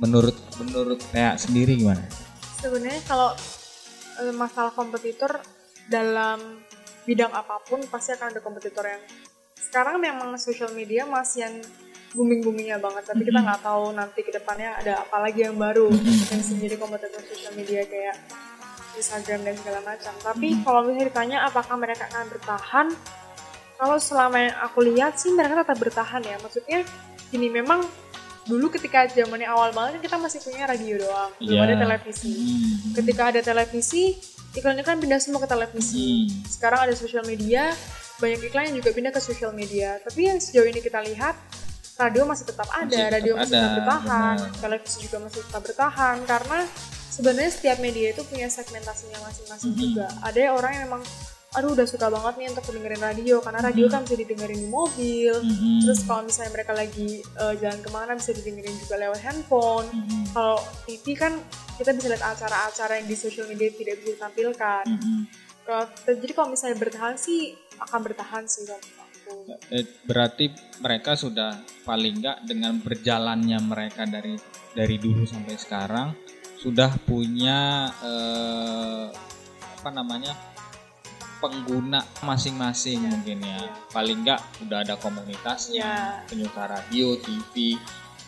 menurut 0.00 0.34
menurut 0.58 0.98
kayak 1.12 1.38
sendiri 1.38 1.76
gimana? 1.78 2.02
Sebenarnya 2.58 3.02
kalau 3.04 3.36
masalah 4.36 4.72
kompetitor 4.72 5.40
dalam 5.90 6.62
bidang 7.02 7.34
apa 7.34 7.58
pun 7.66 7.82
pasti 7.90 8.14
akan 8.14 8.30
ada 8.30 8.40
kompetitor 8.40 8.86
yang 8.86 9.02
sekarang 9.72 10.04
memang 10.04 10.36
social 10.36 10.68
media 10.76 11.08
masih 11.08 11.48
yang 11.48 11.54
booming 12.12 12.44
boomingnya 12.44 12.76
banget 12.76 13.08
tapi 13.08 13.24
kita 13.24 13.40
nggak 13.40 13.64
tahu 13.64 13.96
nanti 13.96 14.20
ke 14.20 14.28
depannya 14.28 14.76
ada 14.76 15.00
apa 15.00 15.16
lagi 15.16 15.48
yang 15.48 15.56
baru. 15.56 15.88
Yang 16.28 16.52
menjadi 16.52 16.76
kompetitor 16.76 17.24
sosial 17.24 17.56
media 17.56 17.80
kayak 17.88 18.20
Instagram 19.00 19.48
dan 19.48 19.56
segala 19.56 19.80
macam. 19.80 20.12
Tapi 20.20 20.60
kalau 20.60 20.84
misalnya 20.84 21.08
ditanya 21.08 21.38
apakah 21.48 21.72
mereka 21.80 22.04
akan 22.12 22.28
bertahan 22.28 22.86
kalau 23.80 23.96
selama 23.96 24.36
yang 24.44 24.56
aku 24.60 24.78
lihat 24.92 25.16
sih 25.16 25.32
mereka 25.32 25.64
tetap 25.64 25.80
bertahan 25.80 26.20
ya. 26.20 26.36
Maksudnya 26.44 26.84
gini 27.32 27.48
memang 27.48 27.80
dulu 28.44 28.68
ketika 28.76 29.08
zamannya 29.08 29.48
awal 29.48 29.72
banget 29.72 29.96
kan 29.96 30.02
kita 30.04 30.16
masih 30.20 30.38
punya 30.42 30.66
radio 30.66 30.98
doang 30.98 31.30
belum 31.38 31.62
ada 31.62 31.74
televisi. 31.78 32.34
Hmm. 32.34 32.92
ketika 32.98 33.22
ada 33.30 33.40
televisi 33.40 34.18
iklannya 34.52 34.82
kan 34.82 34.96
pindah 34.96 35.18
semua 35.18 35.40
ke 35.40 35.48
televisi 35.48 36.28
Hmm. 36.28 36.44
sekarang 36.46 36.80
ada 36.82 36.94
sosial 36.94 37.22
media 37.22 37.72
banyak 38.16 38.38
iklan 38.44 38.68
yang 38.68 38.76
juga 38.78 38.90
pindah 38.90 39.10
ke 39.10 39.20
sosial 39.20 39.50
media 39.50 39.98
tapi 40.00 40.26
yang 40.26 40.38
sejauh 40.38 40.64
ini 40.64 40.78
kita 40.78 41.02
lihat 41.02 41.34
radio 41.94 42.22
masih 42.22 42.44
tetap 42.44 42.68
ada 42.68 42.84
Masih 42.84 42.98
tetap 42.98 43.14
radio 43.14 43.32
masih 43.34 43.42
ada, 43.48 43.58
tetap 43.58 43.72
bertahan 43.76 44.36
benar. 44.38 44.60
televisi 44.60 44.96
juga 45.00 45.16
masih 45.20 45.40
tetap 45.42 45.62
bertahan 45.62 46.16
karena 46.24 46.58
sebenarnya 47.08 47.50
setiap 47.50 47.78
media 47.78 48.06
itu 48.10 48.22
punya 48.24 48.48
segmentasinya 48.48 49.18
masing-masing 49.20 49.70
Mhm. 49.70 49.80
juga 49.82 50.06
ada 50.20 50.38
orang 50.50 50.72
yang 50.72 50.82
memang 50.86 51.02
aduh 51.52 51.76
udah 51.76 51.84
suka 51.84 52.08
banget 52.08 52.34
nih 52.34 52.48
untuk 52.48 52.64
dengerin 52.64 53.02
radio 53.02 53.36
karena 53.38 53.60
radio 53.60 53.84
Mhm. 53.86 53.92
kan 53.92 54.00
bisa 54.02 54.16
didengerin 54.16 54.56
di 54.58 54.68
mobil 54.68 55.34
Mhm. 55.36 55.84
terus 55.84 56.00
kalau 56.02 56.22
misalnya 56.24 56.52
mereka 56.52 56.72
lagi 56.72 57.10
eh, 57.20 57.54
jalan 57.60 57.80
ke 57.80 57.90
mana 57.92 58.12
bisa 58.16 58.32
didengerin 58.32 58.72
juga 58.78 58.96
lewat 58.96 59.20
handphone 59.20 59.86
Mhm. 59.92 60.32
kalau 60.32 60.56
TV 60.84 61.06
kan 61.12 61.32
kita 61.76 61.92
bisa 61.92 62.06
lihat 62.08 62.24
acara-acara 62.26 62.92
yang 62.96 63.06
di 63.06 63.16
social 63.16 63.44
media 63.46 63.68
tidak 63.68 64.00
bisa 64.00 64.16
ditampilkan. 64.16 64.84
Mhm. 64.86 65.18
Kalau 65.62 65.84
jadi 66.04 66.32
kalau 66.32 66.48
misalnya 66.50 66.76
bertahan 66.78 67.14
sih 67.16 67.52
akan 67.78 68.00
bertahan 68.00 68.44
sih. 68.46 68.66
Eh, 69.70 69.84
berarti 70.04 70.50
mereka 70.78 71.16
sudah 71.16 71.56
paling 71.82 72.20
nggak 72.20 72.44
dengan 72.44 72.76
berjalannya 72.76 73.58
mereka 73.62 74.04
dari 74.04 74.36
dari 74.72 74.96
dulu 74.98 75.24
sampai 75.24 75.54
sekarang 75.56 76.08
sudah 76.56 76.92
punya 77.02 77.88
eh, 78.02 79.06
apa 79.80 79.90
namanya 79.90 80.36
pengguna 81.42 82.06
masing-masing 82.22 83.02
mungkin 83.02 83.42
ya 83.42 83.58
paling 83.90 84.22
nggak 84.22 84.40
udah 84.62 84.78
ada 84.80 84.94
komunitasnya 84.94 85.74
Ya. 85.74 86.22
penyuka 86.24 86.64
radio 86.64 87.18
TV 87.18 87.74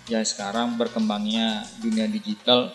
ya 0.05 0.19
sekarang 0.21 0.75
berkembangnya 0.75 1.63
dunia 1.79 2.05
digital 2.05 2.75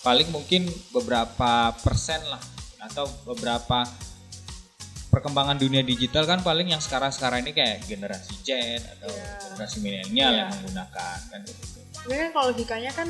paling 0.00 0.28
mungkin 0.28 0.64
beberapa 0.92 1.72
persen 1.74 2.20
lah 2.24 2.40
atau 2.80 3.08
beberapa 3.24 3.88
perkembangan 5.10 5.58
dunia 5.58 5.82
digital 5.82 6.22
kan 6.22 6.38
paling 6.40 6.70
yang 6.70 6.78
sekarang-sekarang 6.78 7.42
ini 7.42 7.52
kayak 7.52 7.82
generasi 7.84 8.30
Z 8.38 8.48
atau 8.86 9.10
Iya. 9.10 9.26
generasi 9.42 9.76
milenial 9.80 10.30
Iya. 10.30 10.38
yang 10.38 10.48
menggunakan 10.54 11.18
kan 11.26 11.38
gitu. 11.42 11.62
Sebenarnya 11.90 12.30
kalau 12.30 12.46
logikanya 12.54 12.92
kan 12.94 13.08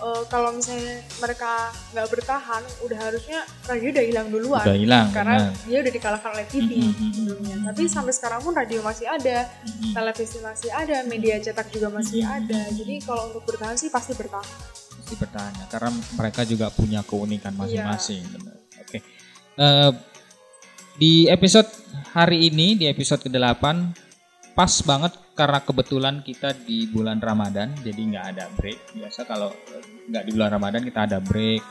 eh, 0.00 0.22
kalau 0.26 0.50
misalnya 0.50 1.04
mereka 1.20 1.68
nggak 1.92 2.08
bertahan, 2.08 2.62
udah 2.82 2.98
harusnya 2.98 3.38
radio 3.64 3.88
udah 3.92 4.04
hilang 4.04 4.28
duluan. 4.28 4.64
Udah 4.64 4.76
hilang, 4.76 5.06
Karena 5.12 5.36
benar. 5.52 5.66
dia 5.68 5.78
udah 5.80 5.92
dikalahkan 5.92 6.30
oleh 6.34 6.46
TV 6.48 6.70
Mhm. 6.80 7.10
sebelumnya. 7.12 7.56
Tapi 7.70 7.82
sampai 7.86 8.12
sekarang 8.12 8.40
pun 8.40 8.52
radio 8.52 8.80
masih 8.80 9.06
ada, 9.06 9.38
Mhm. 9.62 9.92
televisi 9.92 10.38
masih 10.40 10.70
ada, 10.72 10.96
media 11.04 11.36
cetak 11.38 11.68
juga 11.68 11.88
masih 11.88 12.24
Mhm. 12.24 12.36
ada. 12.40 12.60
Jadi 12.72 12.94
kalau 13.04 13.22
untuk 13.30 13.42
bertahan 13.44 13.76
sih 13.76 13.88
pasti 13.88 14.16
bertahan. 14.16 14.58
Mesti 15.00 15.14
bertahan 15.16 15.52
ya, 15.54 15.66
karena 15.68 15.90
mereka 16.16 16.40
juga 16.42 16.66
punya 16.68 17.00
keunikan 17.04 17.52
Iya. 17.52 17.60
masing-masing. 17.86 18.22
benar. 18.32 18.56
Oke. 18.80 18.98
Eh, 19.56 19.90
di 20.96 21.12
episode 21.26 21.68
hari 22.12 22.48
ini 22.48 22.74
di 22.74 22.84
episode 22.84 23.20
ke-8 23.20 24.09
pas 24.60 24.84
banget 24.84 25.16
karena 25.32 25.56
kebetulan 25.64 26.20
kita 26.20 26.52
di 26.52 26.84
bulan 26.92 27.16
Ramadan 27.16 27.72
jadi 27.80 27.96
nggak 27.96 28.26
ada 28.36 28.44
break. 28.60 28.92
Biasa 28.92 29.24
kalau 29.24 29.48
eh, 29.72 29.80
nggak 30.12 30.28
di 30.28 30.30
bulan 30.36 30.52
Ramadan 30.52 30.84
kita 30.84 31.08
ada 31.08 31.16
break 31.16 31.64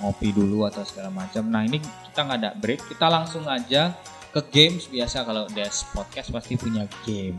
ngopi 0.00 0.32
dulu 0.32 0.64
atau 0.64 0.80
segala 0.80 1.12
macam. 1.12 1.44
Nah 1.52 1.60
ini 1.68 1.76
kita 1.76 2.24
nggak 2.24 2.38
ada 2.40 2.56
break, 2.56 2.88
kita 2.88 3.12
langsung 3.12 3.44
aja 3.44 3.92
ke 4.32 4.40
games 4.48 4.88
biasa 4.88 5.28
kalau 5.28 5.44
Des 5.52 5.84
Podcast 5.92 6.32
pasti 6.32 6.56
punya 6.56 6.88
game. 7.04 7.36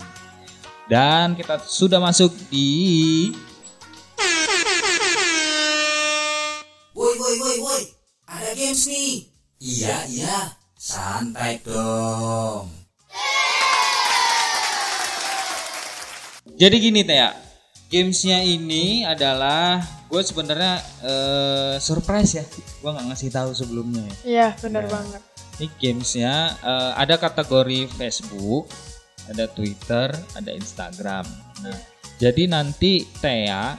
Dan 0.86 1.34
kita 1.34 1.58
sudah 1.58 1.98
masuk 1.98 2.30
di 2.54 3.34
Woi, 6.94 7.14
woi, 7.18 7.36
woi, 7.42 7.58
woi. 7.66 7.84
Ada 8.30 8.54
games 8.54 8.86
nih. 8.86 9.26
Iya, 9.58 9.98
iya. 10.06 10.38
Santai 10.78 11.58
dong. 11.66 12.83
Jadi 16.54 16.76
gini 16.80 17.02
Tea, 17.02 17.34
gamesnya 17.90 18.40
ini 18.42 19.02
adalah 19.04 19.82
gue 20.06 20.22
sebenarnya 20.22 20.74
eh, 21.02 21.76
surprise 21.82 22.32
ya, 22.38 22.46
gue 22.46 22.90
nggak 22.90 23.08
ngasih 23.10 23.30
tahu 23.34 23.52
sebelumnya 23.54 24.06
ya. 24.06 24.16
Iya, 24.24 24.48
benar 24.62 24.86
Ya. 24.86 24.92
banget. 24.94 25.22
Ini 25.54 25.68
gamesnya 25.78 26.34
eh, 26.62 26.92
ada 26.94 27.16
kategori 27.18 27.90
Facebook, 27.90 28.70
ada 29.26 29.50
Twitter, 29.50 30.14
ada 30.14 30.52
Instagram. 30.54 31.26
Nah, 31.66 31.78
jadi 32.18 32.46
nanti 32.46 33.02
Tea 33.18 33.74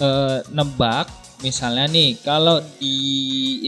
eh, 0.00 0.38
nebak, 0.48 1.12
misalnya 1.44 1.86
nih 1.86 2.24
kalau 2.24 2.58
di 2.80 2.96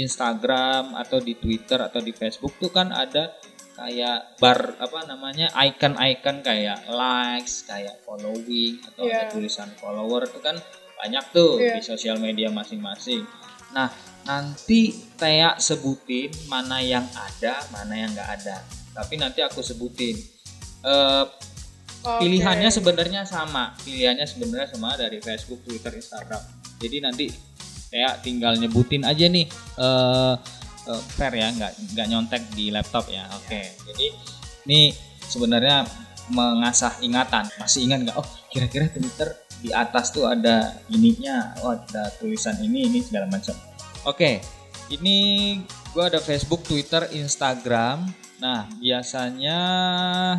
Instagram 0.01 0.97
atau 0.97 1.21
di 1.21 1.37
Twitter 1.37 1.77
atau 1.77 2.01
di 2.01 2.11
Facebook 2.11 2.57
tuh 2.57 2.73
kan 2.73 2.89
ada 2.89 3.37
kayak 3.81 4.37
bar 4.37 4.77
apa 4.77 5.09
namanya 5.09 5.49
icon-icon 5.57 6.45
kayak 6.45 6.85
likes, 6.85 7.65
kayak 7.65 7.97
following 8.05 8.77
atau 8.85 9.09
ada 9.09 9.25
Iya. 9.25 9.33
tulisan 9.33 9.73
follower 9.81 10.29
itu 10.29 10.37
kan 10.45 10.61
banyak 11.01 11.25
tuh 11.33 11.57
Iya. 11.57 11.81
di 11.81 11.83
sosial 11.83 12.21
media 12.21 12.53
masing-masing. 12.53 13.25
Nah, 13.73 13.89
nanti 14.29 14.93
Tea 15.17 15.57
sebutin 15.57 16.29
mana 16.45 16.85
yang 16.85 17.09
ada, 17.17 17.65
mana 17.73 17.97
yang 17.97 18.13
nggak 18.13 18.31
ada. 18.37 18.61
Tapi 18.93 19.17
nanti 19.17 19.41
aku 19.41 19.65
sebutin. 19.65 20.21
Eh, 20.85 21.25
Oke. 22.05 22.21
pilihannya 22.21 22.69
sebenarnya 22.69 23.25
sama. 23.25 23.73
Pilihannya 23.81 24.29
sebenarnya 24.29 24.77
sama 24.77 24.93
dari 24.97 25.25
Facebook, 25.25 25.65
Twitter, 25.65 25.97
Instagram. 25.97 26.41
Jadi 26.77 26.97
nanti 27.01 27.27
Tea 27.89 28.13
tinggal 28.21 28.61
nyebutin 28.61 29.09
aja 29.09 29.25
nih. 29.25 29.49
eh 29.81 30.35
eh, 30.91 31.03
fair 31.15 31.33
ya, 31.39 31.49
nggak 31.55 31.73
nggak 31.95 32.07
nyontek 32.11 32.43
di 32.55 32.75
laptop 32.75 33.07
ya. 33.09 33.31
Oke. 33.39 33.71
Jadi 33.87 34.07
ini 34.67 34.91
sebenarnya 35.25 35.87
mengasah 36.31 36.99
ingatan. 37.03 37.47
Masih 37.59 37.87
ingat 37.87 37.99
nggak? 38.07 38.17
Oh, 38.19 38.27
kira-kira 38.51 38.91
Twitter 38.91 39.29
di 39.61 39.71
atas 39.71 40.11
tuh 40.11 40.25
ada 40.25 40.81
ininya, 40.89 41.53
oh 41.63 41.77
ada 41.77 42.09
tulisan 42.17 42.57
ini 42.65 42.89
ini 42.89 43.05
segala 43.05 43.29
macam. 43.29 43.53
Oke, 44.09 44.41
ini 44.89 45.61
gua 45.93 46.09
ada 46.09 46.19
Facebook, 46.19 46.65
Twitter, 46.65 47.05
Instagram. 47.13 48.09
Nah, 48.41 48.65
biasanya 48.81 49.59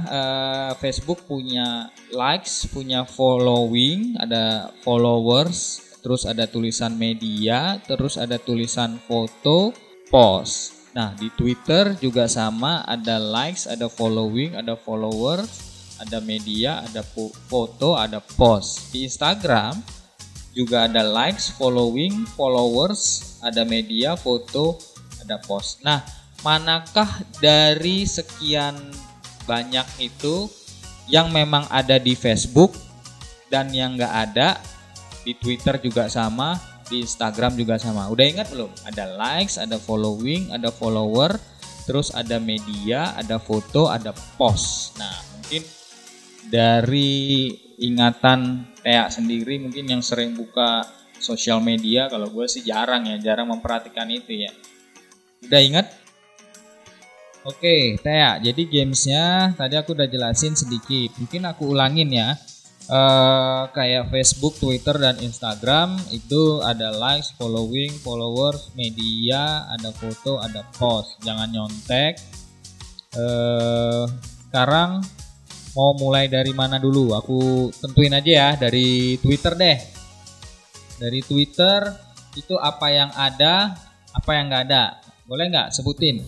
eh, 0.09 0.71
Facebook 0.81 1.29
punya 1.29 1.93
likes, 2.09 2.65
punya 2.65 3.05
following, 3.05 4.17
ada 4.17 4.73
followers, 4.81 5.85
terus 6.01 6.25
ada 6.25 6.49
tulisan 6.49 6.97
media, 6.97 7.77
terus 7.85 8.17
ada 8.17 8.41
tulisan 8.41 8.97
foto, 9.05 9.69
post. 10.12 10.76
Nah, 10.91 11.15
di 11.15 11.32
Twitter 11.32 11.95
juga 12.04 12.28
sama, 12.28 12.84
ada 12.84 13.15
likes, 13.15 13.63
ada 13.63 13.88
following, 13.88 14.60
ada 14.60 14.76
followers, 14.76 15.71
ada 16.04 16.19
media, 16.19 16.84
ada 16.84 17.00
foto, 17.47 17.95
ada 17.95 18.19
post. 18.19 18.91
Di 18.91 19.08
Instagram 19.08 19.80
juga 20.52 20.91
ada 20.91 21.00
likes, 21.00 21.56
following, 21.56 22.28
followers, 22.36 23.39
ada 23.39 23.63
media, 23.63 24.19
foto, 24.19 24.76
ada 25.24 25.39
post. 25.39 25.80
Nah, 25.80 26.04
manakah 26.43 27.24
dari 27.39 28.04
sekian 28.04 28.76
banyak 29.47 29.88
itu 30.12 30.52
yang 31.08 31.32
memang 31.32 31.63
ada 31.71 31.95
di 31.95 32.19
Facebook 32.19 32.76
dan 33.47 33.71
yang 33.71 33.95
nggak 33.95 34.15
ada 34.32 34.60
di 35.24 35.32
Twitter 35.39 35.80
juga 35.80 36.12
sama, 36.12 36.60
di 36.91 37.08
Instagram 37.08 37.56
juga 37.56 37.80
sama. 37.80 38.12
Udah 38.12 38.27
ingat 38.27 38.51
belum? 38.51 38.67
Ada 38.84 39.15
likes, 39.15 39.56
ada 39.56 39.80
following, 39.80 40.51
ada 40.51 40.67
follower, 40.67 41.39
terus 41.88 42.12
ada 42.12 42.36
media, 42.43 43.15
ada 43.15 43.39
foto, 43.39 43.88
ada 43.88 44.12
post. 44.36 44.99
Nah, 44.99 45.15
mungkin 45.39 45.63
dari 46.51 47.47
ingatan 47.82 48.69
Tea 48.82 49.10
sendiri 49.10 49.62
mungkin 49.62 49.86
yang 49.89 50.01
sering 50.01 50.34
buka 50.34 50.86
sosial 51.21 51.62
media 51.62 52.10
kalau 52.10 52.30
gue 52.34 52.45
sih 52.49 52.65
jarang 52.65 53.06
ya 53.06 53.17
jarang 53.21 53.49
memperhatikan 53.49 54.10
itu 54.10 54.41
ya 54.45 54.51
udah 55.45 55.62
ingat 55.62 55.88
Oke 57.45 57.97
Tea 58.01 58.41
jadi 58.41 58.62
gamesnya 58.69 59.54
tadi 59.54 59.77
aku 59.77 59.93
udah 59.93 60.10
jelasin 60.10 60.58
sedikit 60.58 61.13
mungkin 61.17 61.45
aku 61.45 61.73
ulangin 61.73 62.10
ya 62.10 62.38
Eh, 62.91 63.63
kayak 63.71 64.12
Facebook, 64.12 64.60
Twitter 64.60 64.91
dan 64.99 65.15
Instagram 65.23 65.95
itu 66.12 66.60
ada 66.60 66.91
likes, 66.91 67.32
following, 67.39 67.88
followers, 68.04 68.67
media, 68.75 69.63
ada 69.71 69.95
foto, 69.95 70.43
ada 70.43 70.67
post. 70.75 71.15
Jangan 71.23 71.47
nyontek. 71.56 72.19
Eh, 73.15 74.04
sekarang 74.51 74.99
mau 75.71 75.95
mulai 75.95 76.27
dari 76.27 76.51
mana 76.51 76.84
dulu? 76.84 77.15
Aku 77.15 77.71
tentuin 77.80 78.12
aja 78.12 78.27
ya 78.27 78.49
dari 78.60 79.15
Twitter 79.23 79.56
deh. 79.56 79.80
Dari 80.99 81.23
Twitter 81.23 81.88
itu 82.36 82.60
apa 82.60 82.91
yang 82.91 83.15
ada, 83.15 83.71
apa 84.12 84.32
yang 84.36 84.51
nggak 84.51 84.63
ada. 84.67 84.99
Boleh 85.23 85.47
nggak 85.47 85.71
sebutin? 85.71 86.19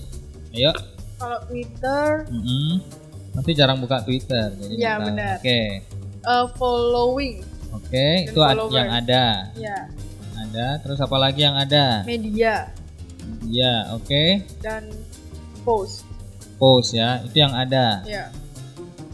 Ayo. 0.55 0.71
Kalau 1.19 1.43
Twitter, 1.43 2.23
Mm-mm. 2.31 3.03
Nanti 3.33 3.51
jarang 3.57 3.81
buka 3.81 3.99
Twitter. 4.05 4.53
Jadi 4.53 4.73
Iya, 4.77 5.01
benar. 5.01 5.41
Oke, 5.41 5.81
uh, 6.23 6.47
following, 6.53 7.43
oke 7.69 7.91
Dan 7.91 8.25
itu 8.25 8.39
ad- 8.39 8.55
follower. 8.55 8.73
yang 8.73 8.89
ada, 8.89 9.25
ya, 9.53 9.77
ada. 10.37 10.67
Terus 10.79 10.99
apa 10.99 11.17
lagi 11.17 11.41
yang 11.41 11.55
ada? 11.55 12.01
media 12.03 12.69
Iya, 13.43 13.93
oke. 13.93 14.23
dan 14.59 14.87
post, 15.61 16.03
Post 16.55 16.93
ya, 16.93 17.19
itu 17.21 17.37
yang 17.37 17.51
ada. 17.51 18.03
ya. 18.03 18.27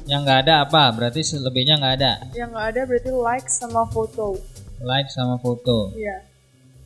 Yang 0.05 0.19
nggak 0.21 0.39
ada 0.43 0.53
apa? 0.63 0.89
Berarti 0.91 1.21
selebihnya 1.21 1.77
nggak 1.77 1.95
ada. 1.95 2.13
Yang 2.31 2.49
nggak 2.49 2.67
ada 2.67 2.81
berarti 2.83 3.09
like 3.11 3.45
sama 3.45 3.85
foto, 3.85 4.37
Like 4.79 5.05
sama 5.07 5.37
foto. 5.37 5.93
ya, 5.93 6.25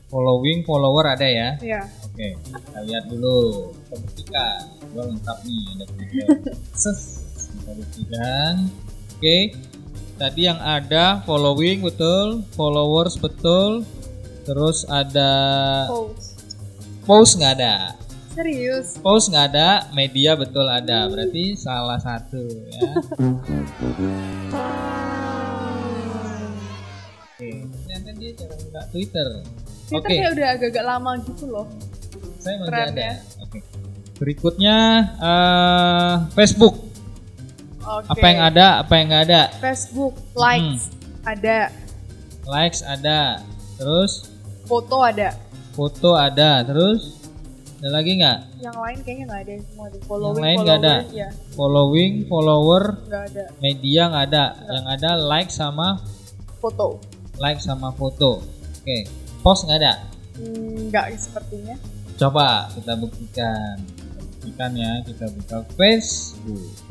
Following, 0.07 0.61
follower 0.61 1.07
ada 1.09 1.23
ya. 1.23 1.55
ya. 1.57 1.81
Oke, 2.03 2.35
kita 2.37 2.79
lihat 2.83 3.03
dulu. 3.07 3.71
Buktikan. 3.89 4.61
Gua 4.91 5.03
lengkap 5.07 5.37
nih 5.41 5.61
ada. 5.73 5.85
Ses, 6.77 7.01
kita 7.49 7.71
buktikan. 7.73 8.53
Oke, 9.09 9.37
tadi 10.15 10.45
yang 10.45 10.59
ada 10.59 11.21
following 11.23 11.81
betul, 11.81 12.43
followers 12.53 13.15
betul, 13.15 13.81
terus 14.43 14.83
ada 14.85 15.31
Post, 15.87 16.35
post 17.03 17.31
nggak 17.37 17.53
ada. 17.59 17.75
serius. 18.33 18.97
Post 18.99 19.29
nggak 19.29 19.45
ada, 19.51 19.69
media 19.91 20.33
betul 20.33 20.65
ada. 20.65 21.05
Berarti 21.07 21.55
salah 21.55 21.97
satu 21.97 22.41
ya. 22.41 22.81
Oke, 27.33 27.49
ternyata 27.67 28.09
dia 28.15 28.31
cara 28.35 28.53
buka 28.55 28.81
Twitter. 28.89 29.27
Twitter 29.83 29.99
Oke. 29.99 30.09
kayak 30.15 30.31
udah 30.33 30.47
agak-agak 30.55 30.85
lama 30.85 31.11
gitu 31.21 31.45
loh. 31.47 31.67
Saya 32.39 32.55
masih 32.61 32.83
ada. 32.89 33.01
ya. 33.01 33.13
Oke. 33.41 33.59
Berikutnya 34.15 34.75
eh, 35.19 36.13
Facebook. 36.33 36.92
Oke. 37.83 38.07
Apa 38.15 38.25
yang 38.31 38.39
ada, 38.47 38.67
apa 38.79 38.93
yang 38.95 39.07
nggak 39.11 39.23
ada? 39.27 39.41
Facebook, 39.59 40.15
likes, 40.33 40.87
ada, 41.27 41.67
Likes 42.43 42.79
ada. 42.83 43.39
Terus 43.79 44.27
foto 44.67 45.03
ada. 45.03 45.35
foto 45.75 46.15
ada. 46.15 46.63
Terus 46.63 47.23
ada 47.83 47.99
lagi 47.99 48.19
nggak? 48.19 48.39
Yang 48.63 48.77
lain 48.79 48.97
kayaknya 49.03 49.25
nggak 49.27 49.41
ada 49.43 49.53
semua 49.67 49.85
deh. 49.91 50.01
Following, 50.07 50.43
lain 50.43 50.57
nggak 50.63 50.79
ada? 50.79 50.95
ya 51.11 51.29
Following, 51.55 52.13
follower, 52.31 52.83
nggak 53.07 53.23
ada. 53.31 53.43
media 53.59 54.01
nggak 54.11 54.25
ada. 54.31 54.45
Yang 54.71 54.85
ada 54.99 55.09
like 55.19 55.51
sama 55.51 55.99
Foto, 56.63 57.03
like 57.43 57.59
sama 57.59 57.91
foto. 57.91 58.39
Oke. 58.79 59.03
Post 59.43 59.67
nggak 59.67 59.79
ada. 59.83 59.93
Hmm, 60.39 60.87
nggak 60.87 61.19
sepertinya. 61.19 61.75
Coba 62.15 62.71
kita 62.71 62.95
buktikan. 62.95 63.75
Buktikan 64.39 64.71
ya, 64.75 65.03
kita 65.03 65.27
buka 65.31 65.57
Facebook. 65.75 66.82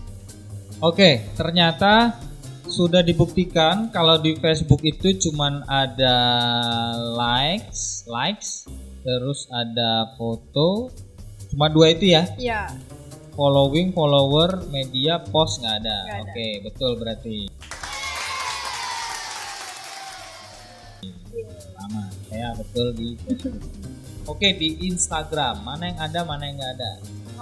Oke, 0.82 1.30
ternyata 1.38 2.18
sudah 2.66 3.06
dibuktikan 3.06 3.86
kalau 3.94 4.18
di 4.18 4.34
Facebook 4.34 4.82
itu 4.82 5.14
cuman 5.30 5.62
ada 5.70 6.18
likes, 7.14 8.02
likes, 8.10 8.66
terus 9.06 9.46
ada 9.54 10.10
foto, 10.18 10.90
cuma 11.54 11.70
dua 11.70 11.94
itu 11.94 12.10
ya. 12.10 12.26
Iya, 12.34 12.74
Following, 13.38 13.94
follower, 13.94 14.66
media, 14.74 15.22
post 15.22 15.62
nggak 15.62 15.86
ada. 15.86 15.98
Ada. 16.02 16.18
Oke, 16.26 16.48
betul 16.66 16.90
berarti. 16.98 17.38
Sama, 21.78 22.10
saya 22.26 22.58
betul 22.58 22.90
di 22.98 23.14
Facebook. 23.22 23.62
Oke, 24.26 24.50
di 24.58 24.82
Instagram 24.90 25.62
mana 25.62 25.94
yang 25.94 25.98
ada, 26.02 26.20
mana 26.26 26.42
yang 26.42 26.58
nggak 26.58 26.74
ada. 26.74 26.92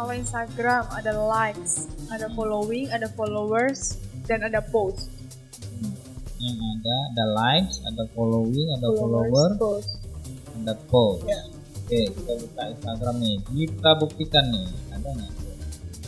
Kalau 0.01 0.17
Instagram 0.17 0.89
ada 0.97 1.13
likes, 1.13 1.85
ada 2.09 2.33
following, 2.33 2.89
ada 2.89 3.13
followers, 3.13 4.01
dan 4.25 4.41
ada 4.41 4.65
post. 4.73 5.13
Hmm. 5.77 5.93
Yang 6.41 6.57
ada 6.57 6.97
ada 7.13 7.25
likes, 7.37 7.85
ada 7.85 8.09
following, 8.17 8.69
ada 8.81 8.89
follower, 8.97 9.49
post. 9.61 10.01
ada 10.57 10.73
post. 10.89 11.29
Ya. 11.29 11.41
Oke, 11.85 12.01
kita 12.17 12.33
buka 12.33 12.63
Instagram 12.73 13.15
nih. 13.21 13.37
Kita 13.45 13.91
buktikan 14.01 14.45
nih, 14.49 14.69
ada 14.89 15.09
nggak? 15.21 15.33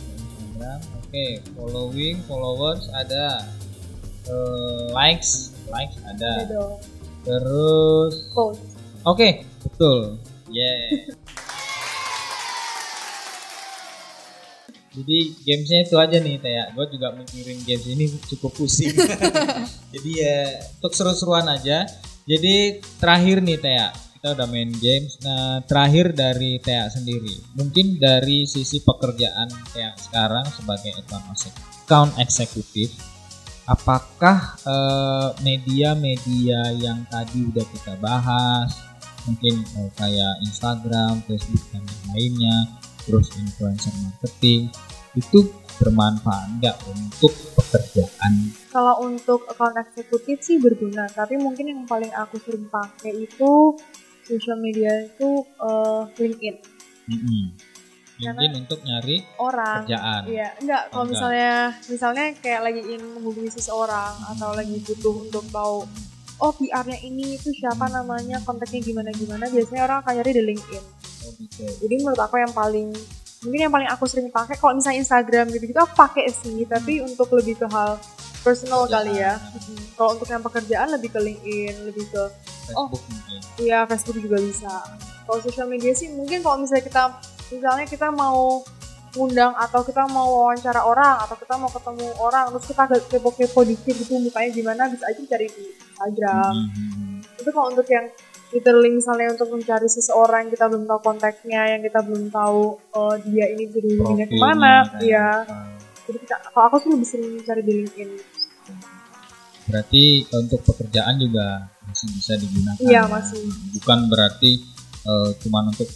Instagram, 0.09 0.79
oke, 0.97 1.25
following, 1.53 2.15
followers 2.25 2.89
ada, 2.97 3.45
Eh, 4.23 4.87
likes, 4.95 5.51
likes 5.67 5.99
Ada 6.07 6.47
terus, 7.27 8.31
Post. 8.31 8.63
oke, 9.03 9.43
betul, 9.67 10.15
yeah. 10.47 11.11
Jadi 14.93 15.17
gamesnya 15.41 15.79
itu 15.89 15.95
aja 15.97 16.17
nih 16.21 16.37
Taya. 16.37 16.63
Gue 16.77 16.85
juga 16.93 17.09
mikirin 17.17 17.57
games 17.65 17.85
ini 17.89 18.05
cukup 18.29 18.53
pusing. 18.53 18.93
Jadi 19.93 20.11
ya 20.13 20.37
untuk 20.77 20.93
seru-seruan 20.93 21.49
aja. 21.49 21.89
Jadi 22.23 22.79
terakhir 23.01 23.41
nih 23.43 23.57
Taya, 23.59 23.89
kita 24.15 24.37
udah 24.37 24.47
main 24.47 24.71
games. 24.77 25.17
Nah 25.25 25.65
terakhir 25.65 26.13
dari 26.13 26.61
Taya 26.61 26.87
sendiri, 26.87 27.35
mungkin 27.57 27.99
dari 27.99 28.47
sisi 28.47 28.79
pekerjaan 28.79 29.51
Taya 29.73 29.91
sekarang 29.99 30.47
sebagai 30.53 30.93
account 31.03 32.15
eksekutif, 32.21 32.95
apakah 33.67 34.55
eh, 34.63 35.29
media-media 35.43 36.71
yang 36.79 37.03
tadi 37.11 37.43
udah 37.43 37.65
kita 37.67 37.99
bahas, 37.99 38.71
mungkin 39.27 39.59
eh, 39.59 39.91
kayak 39.99 40.33
Instagram, 40.47 41.19
Facebook 41.27 41.63
dan 41.75 41.83
lainnya, 42.15 42.82
terus 43.03 43.27
influencer 43.35 43.93
marketing 43.99 44.71
itu 45.13 45.39
bermanfaat 45.77 46.57
nggak 46.57 46.77
untuk 46.89 47.33
pekerjaan? 47.53 48.33
Kalau 48.69 49.05
untuk 49.05 49.45
account 49.45 49.77
eksekutif 49.77 50.41
sih 50.41 50.57
berguna, 50.57 51.05
tapi 51.09 51.37
mungkin 51.37 51.69
yang 51.69 51.81
paling 51.85 52.09
aku 52.11 52.41
sering 52.41 52.65
pakai 52.67 53.25
itu 53.25 53.77
social 54.23 54.57
media 54.57 54.89
itu 55.05 55.29
eh, 55.43 56.01
LinkedIn. 56.17 56.55
Mm-mm. 57.09 57.43
Karena- 58.13 58.39
Mungkin 58.39 58.51
untuk 58.63 58.79
nyari 58.85 59.15
Orang. 59.35 59.83
kerjaan. 59.83 60.21
Iya, 60.29 60.47
enggak 60.61 60.81
kalau 60.89 61.05
misalnya 61.09 61.51
misalnya 61.89 62.25
kayak 62.39 62.61
lagi 62.63 62.79
ingin 62.79 63.01
menghubungi 63.09 63.51
seseorang 63.51 64.13
atau 64.31 64.53
lagi 64.53 64.77
butuh 64.79 65.15
untuk 65.27 65.43
tahu 65.49 65.83
oh 66.39 66.51
PR-nya 66.53 66.97
ini 66.99 67.37
itu 67.37 67.49
siapa 67.55 67.87
namanya, 67.87 68.41
kontaknya 68.43 68.81
gimana 68.81 69.09
gimana, 69.13 69.47
biasanya 69.47 69.81
orang 69.85 69.97
akan 70.03 70.13
nyari 70.17 70.31
di 70.33 70.43
LinkedIn. 70.43 70.83
Oh, 71.23 71.31
gitu. 71.39 71.63
Jadi 71.63 71.95
menurut 72.03 72.21
aku 72.21 72.35
yang 72.39 72.53
paling 72.53 72.91
mungkin 73.43 73.59
yang 73.59 73.73
paling 73.75 73.89
aku 73.91 74.07
sering 74.07 74.31
pakai 74.31 74.55
kalau 74.55 74.79
misalnya 74.79 75.03
Instagram 75.03 75.51
gitu-gitu 75.51 75.79
aku 75.79 75.95
pakai 75.95 76.31
sih, 76.31 76.63
tapi 76.63 77.03
untuk 77.03 77.27
lebih 77.35 77.59
ke 77.59 77.67
hal 77.67 77.99
personal 78.43 78.87
kali 78.87 79.19
ya. 79.19 79.39
Kerjaan. 79.39 79.71
Mm. 79.71 79.85
Kalau 79.95 80.09
untuk 80.19 80.27
yang 80.27 80.43
pekerjaan 80.43 80.87
lebih 80.91 81.09
ke 81.11 81.19
LinkedIn, 81.19 81.75
lebih 81.87 82.05
ke 82.11 82.23
Facebook 82.67 83.03
mungkin. 83.07 83.39
Iya, 83.59 83.79
Facebook 83.87 84.17
juga 84.19 84.37
bisa. 84.39 84.73
Kalau 85.23 85.39
social 85.39 85.67
media 85.71 85.95
sih 85.95 86.11
mungkin 86.11 86.43
kalau 86.43 86.59
misalnya 86.59 86.83
kita 86.83 87.03
misalnya 87.51 87.85
kita 87.87 88.07
mau 88.11 88.63
undang 89.13 89.53
atau 89.53 89.85
kita 89.85 90.09
mau 90.09 90.25
wawancara 90.25 90.81
orang 90.81 91.21
atau 91.21 91.37
kita 91.37 91.53
mau 91.53 91.69
ketemu 91.69 92.07
orang 92.17 92.49
terus 92.49 92.65
kita 92.65 92.83
kepo-kepo 93.13 93.61
dikit 93.61 93.93
gitu 93.93 94.17
mukanya 94.17 94.49
gimana 94.49 94.89
bisa 94.89 95.05
aja 95.05 95.21
cari 95.21 95.47
di 95.53 95.63
Instagram. 95.69 96.53
Mm-mm. 96.73 97.21
Itu 97.37 97.49
kalau 97.53 97.69
untuk 97.69 97.85
yang 97.87 98.09
literally 98.53 98.89
misalnya 98.93 99.33
untuk 99.33 99.49
mencari 99.49 99.89
seseorang 99.89 100.47
yang 100.47 100.51
kita 100.53 100.65
belum 100.69 100.85
tahu 100.85 100.99
kontaknya, 101.01 101.61
yang 101.73 101.81
kita 101.81 101.99
belum 102.05 102.29
tahu 102.29 102.77
eh, 102.77 103.15
dia 103.27 103.45
ini 103.49 103.63
dihubunginya 103.67 104.25
Profilnya, 104.29 104.29
ke 104.29 104.37
mana, 104.37 104.73
kayak 104.85 105.01
iya. 105.03 105.27
apa. 105.41 105.57
Jadi 106.03 106.17
kita, 106.21 106.35
kalau 106.53 106.65
aku 106.69 106.75
sih 106.83 106.89
lebih 106.93 107.07
sering 107.07 107.31
cari 107.41 107.61
di 107.65 107.73
LinkedIn. 107.81 108.09
Berarti 109.63 110.03
untuk 110.35 110.59
pekerjaan 110.67 111.15
juga 111.17 111.71
masih 111.87 112.07
bisa 112.13 112.33
digunakan. 112.37 112.83
Iya, 112.83 113.01
ya. 113.01 113.09
masih. 113.09 113.41
Bukan 113.81 113.99
berarti 114.11 114.51
eh, 115.03 115.29
cuma 115.41 115.59
untuk 115.65 115.89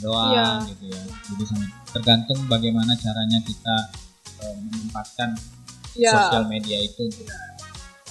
doang 0.00 0.32
Iya. 0.32 0.46
gitu 0.70 0.84
ya. 0.92 1.02
Jadi 1.02 1.44
tergantung 1.92 2.38
bagaimana 2.46 2.94
caranya 2.96 3.40
kita 3.42 3.76
eh, 4.44 4.54
menempatkan 4.70 5.34
Iya. 5.98 6.12
sosial 6.14 6.44
media 6.46 6.78
itu. 6.78 7.10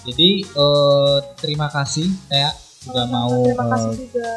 Jadi 0.01 0.29
eh, 0.43 1.17
terima 1.39 1.69
kasih 1.69 2.09
Tea 2.27 2.70
sudah 2.81 3.05
mau 3.07 3.45
Terima 3.45 3.65
kasih 3.77 3.93
eh, 3.93 3.97
juga. 4.01 4.29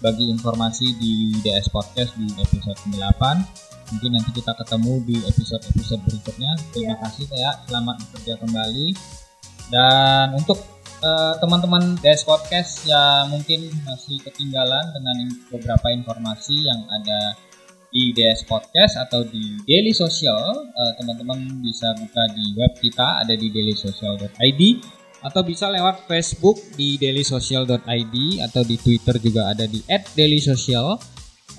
bagi 0.00 0.24
informasi 0.32 0.86
di 0.96 1.36
DS 1.44 1.68
Podcast 1.68 2.16
di 2.16 2.26
episode 2.40 2.80
8. 2.88 3.92
Mungkin 3.92 4.10
nanti 4.16 4.30
kita 4.32 4.54
ketemu 4.54 4.92
di 5.04 5.16
episode-episode 5.20 6.00
berikutnya. 6.08 6.52
Terima 6.72 6.94
Iya. 6.96 7.02
kasih 7.04 7.24
Tea, 7.28 7.52
selamat 7.68 7.96
bekerja 8.08 8.34
kembali. 8.40 8.88
Dan 9.68 10.26
untuk 10.34 10.58
eh, 11.00 11.34
teman-teman 11.40 12.00
DS 12.00 12.24
Podcast 12.24 12.88
yang 12.88 13.28
mungkin 13.28 13.68
masih 13.84 14.16
ketinggalan 14.24 14.96
dengan 14.96 15.16
beberapa 15.52 15.92
informasi 15.92 16.56
yang 16.64 16.80
ada 16.88 17.36
di 17.90 18.14
DS 18.14 18.46
Podcast 18.46 18.96
atau 18.96 19.26
di 19.26 19.58
Daily 19.66 19.90
Social. 19.90 20.38
Uh, 20.62 20.92
teman-teman 20.94 21.58
bisa 21.58 21.90
buka 21.98 22.22
di 22.38 22.54
web 22.54 22.70
kita 22.78 23.18
ada 23.18 23.34
di 23.34 23.50
dailysocial.id 23.50 24.62
atau 25.20 25.44
bisa 25.44 25.68
lewat 25.68 26.08
Facebook 26.08 26.56
di 26.76 26.96
dailysocial.id 26.96 28.16
atau 28.40 28.62
di 28.64 28.76
Twitter 28.80 29.20
juga 29.20 29.52
ada 29.52 29.68
di 29.68 29.84
@dailysocial 30.16 30.96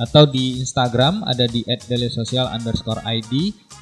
atau 0.01 0.23
di 0.25 0.57
Instagram 0.57 1.21
ada 1.29 1.45
di 1.45 1.61
@dailysocial 1.65 2.49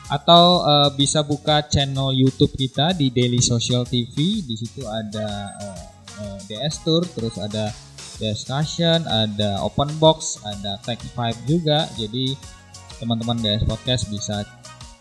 atau 0.09 0.43
uh, 0.65 0.89
bisa 0.97 1.21
buka 1.21 1.63
channel 1.69 2.11
YouTube 2.11 2.57
kita 2.57 2.97
di 2.97 3.13
Daily 3.13 3.39
Social 3.39 3.85
TV 3.85 4.41
di 4.41 4.55
situ 4.57 4.81
ada 4.83 5.53
uh, 5.61 5.81
uh, 6.17 6.37
DS 6.49 6.81
Tour 6.81 7.05
terus 7.13 7.37
ada 7.37 7.69
discussion 8.19 9.05
ada 9.07 9.63
open 9.63 9.87
box 10.01 10.41
ada 10.43 10.81
tech 10.83 10.99
five 11.15 11.37
juga. 11.47 11.87
Jadi 11.95 12.35
teman-teman 12.99 13.39
DS 13.39 13.63
Podcast 13.63 14.11
bisa 14.11 14.43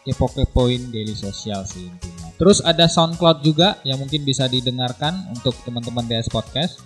kepo-kepoin 0.07 0.93
Daily 0.95 1.17
Social 1.17 1.67
sih 1.67 1.91
intinya 1.91 2.18
terus 2.39 2.63
ada 2.63 2.87
SoundCloud 2.87 3.43
juga 3.43 3.77
yang 3.85 3.99
mungkin 3.99 4.23
bisa 4.23 4.47
didengarkan 4.47 5.29
untuk 5.35 5.53
teman-teman 5.67 6.07
DS 6.07 6.31
Podcast 6.33 6.81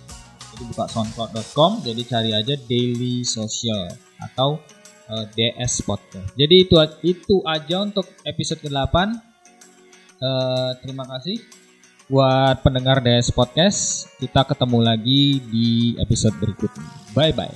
jadi 0.53 0.63
buka 0.73 0.85
soundcloud.com 0.89 1.85
jadi 1.85 2.01
cari 2.03 2.31
aja 2.33 2.57
Daily 2.67 3.21
Social 3.23 3.87
atau 4.19 4.59
uh, 5.07 5.23
eh, 5.23 5.55
DS 5.55 5.85
Podcast 5.85 6.33
jadi 6.33 6.55
itu 6.67 6.75
itu 7.05 7.35
aja 7.45 7.85
untuk 7.85 8.09
episode 8.25 8.59
ke-8 8.65 8.95
uh, 10.19 10.71
terima 10.81 11.05
kasih 11.07 11.37
buat 12.11 12.59
pendengar 12.61 12.99
DS 12.99 13.31
Podcast. 13.31 14.11
Kita 14.19 14.43
ketemu 14.43 14.79
lagi 14.83 15.39
di 15.47 15.95
episode 15.99 16.35
berikutnya. 16.39 16.89
Bye 17.15 17.33
bye. 17.33 17.53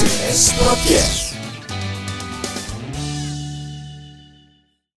DS 0.00 0.56
Podcast. 0.58 1.33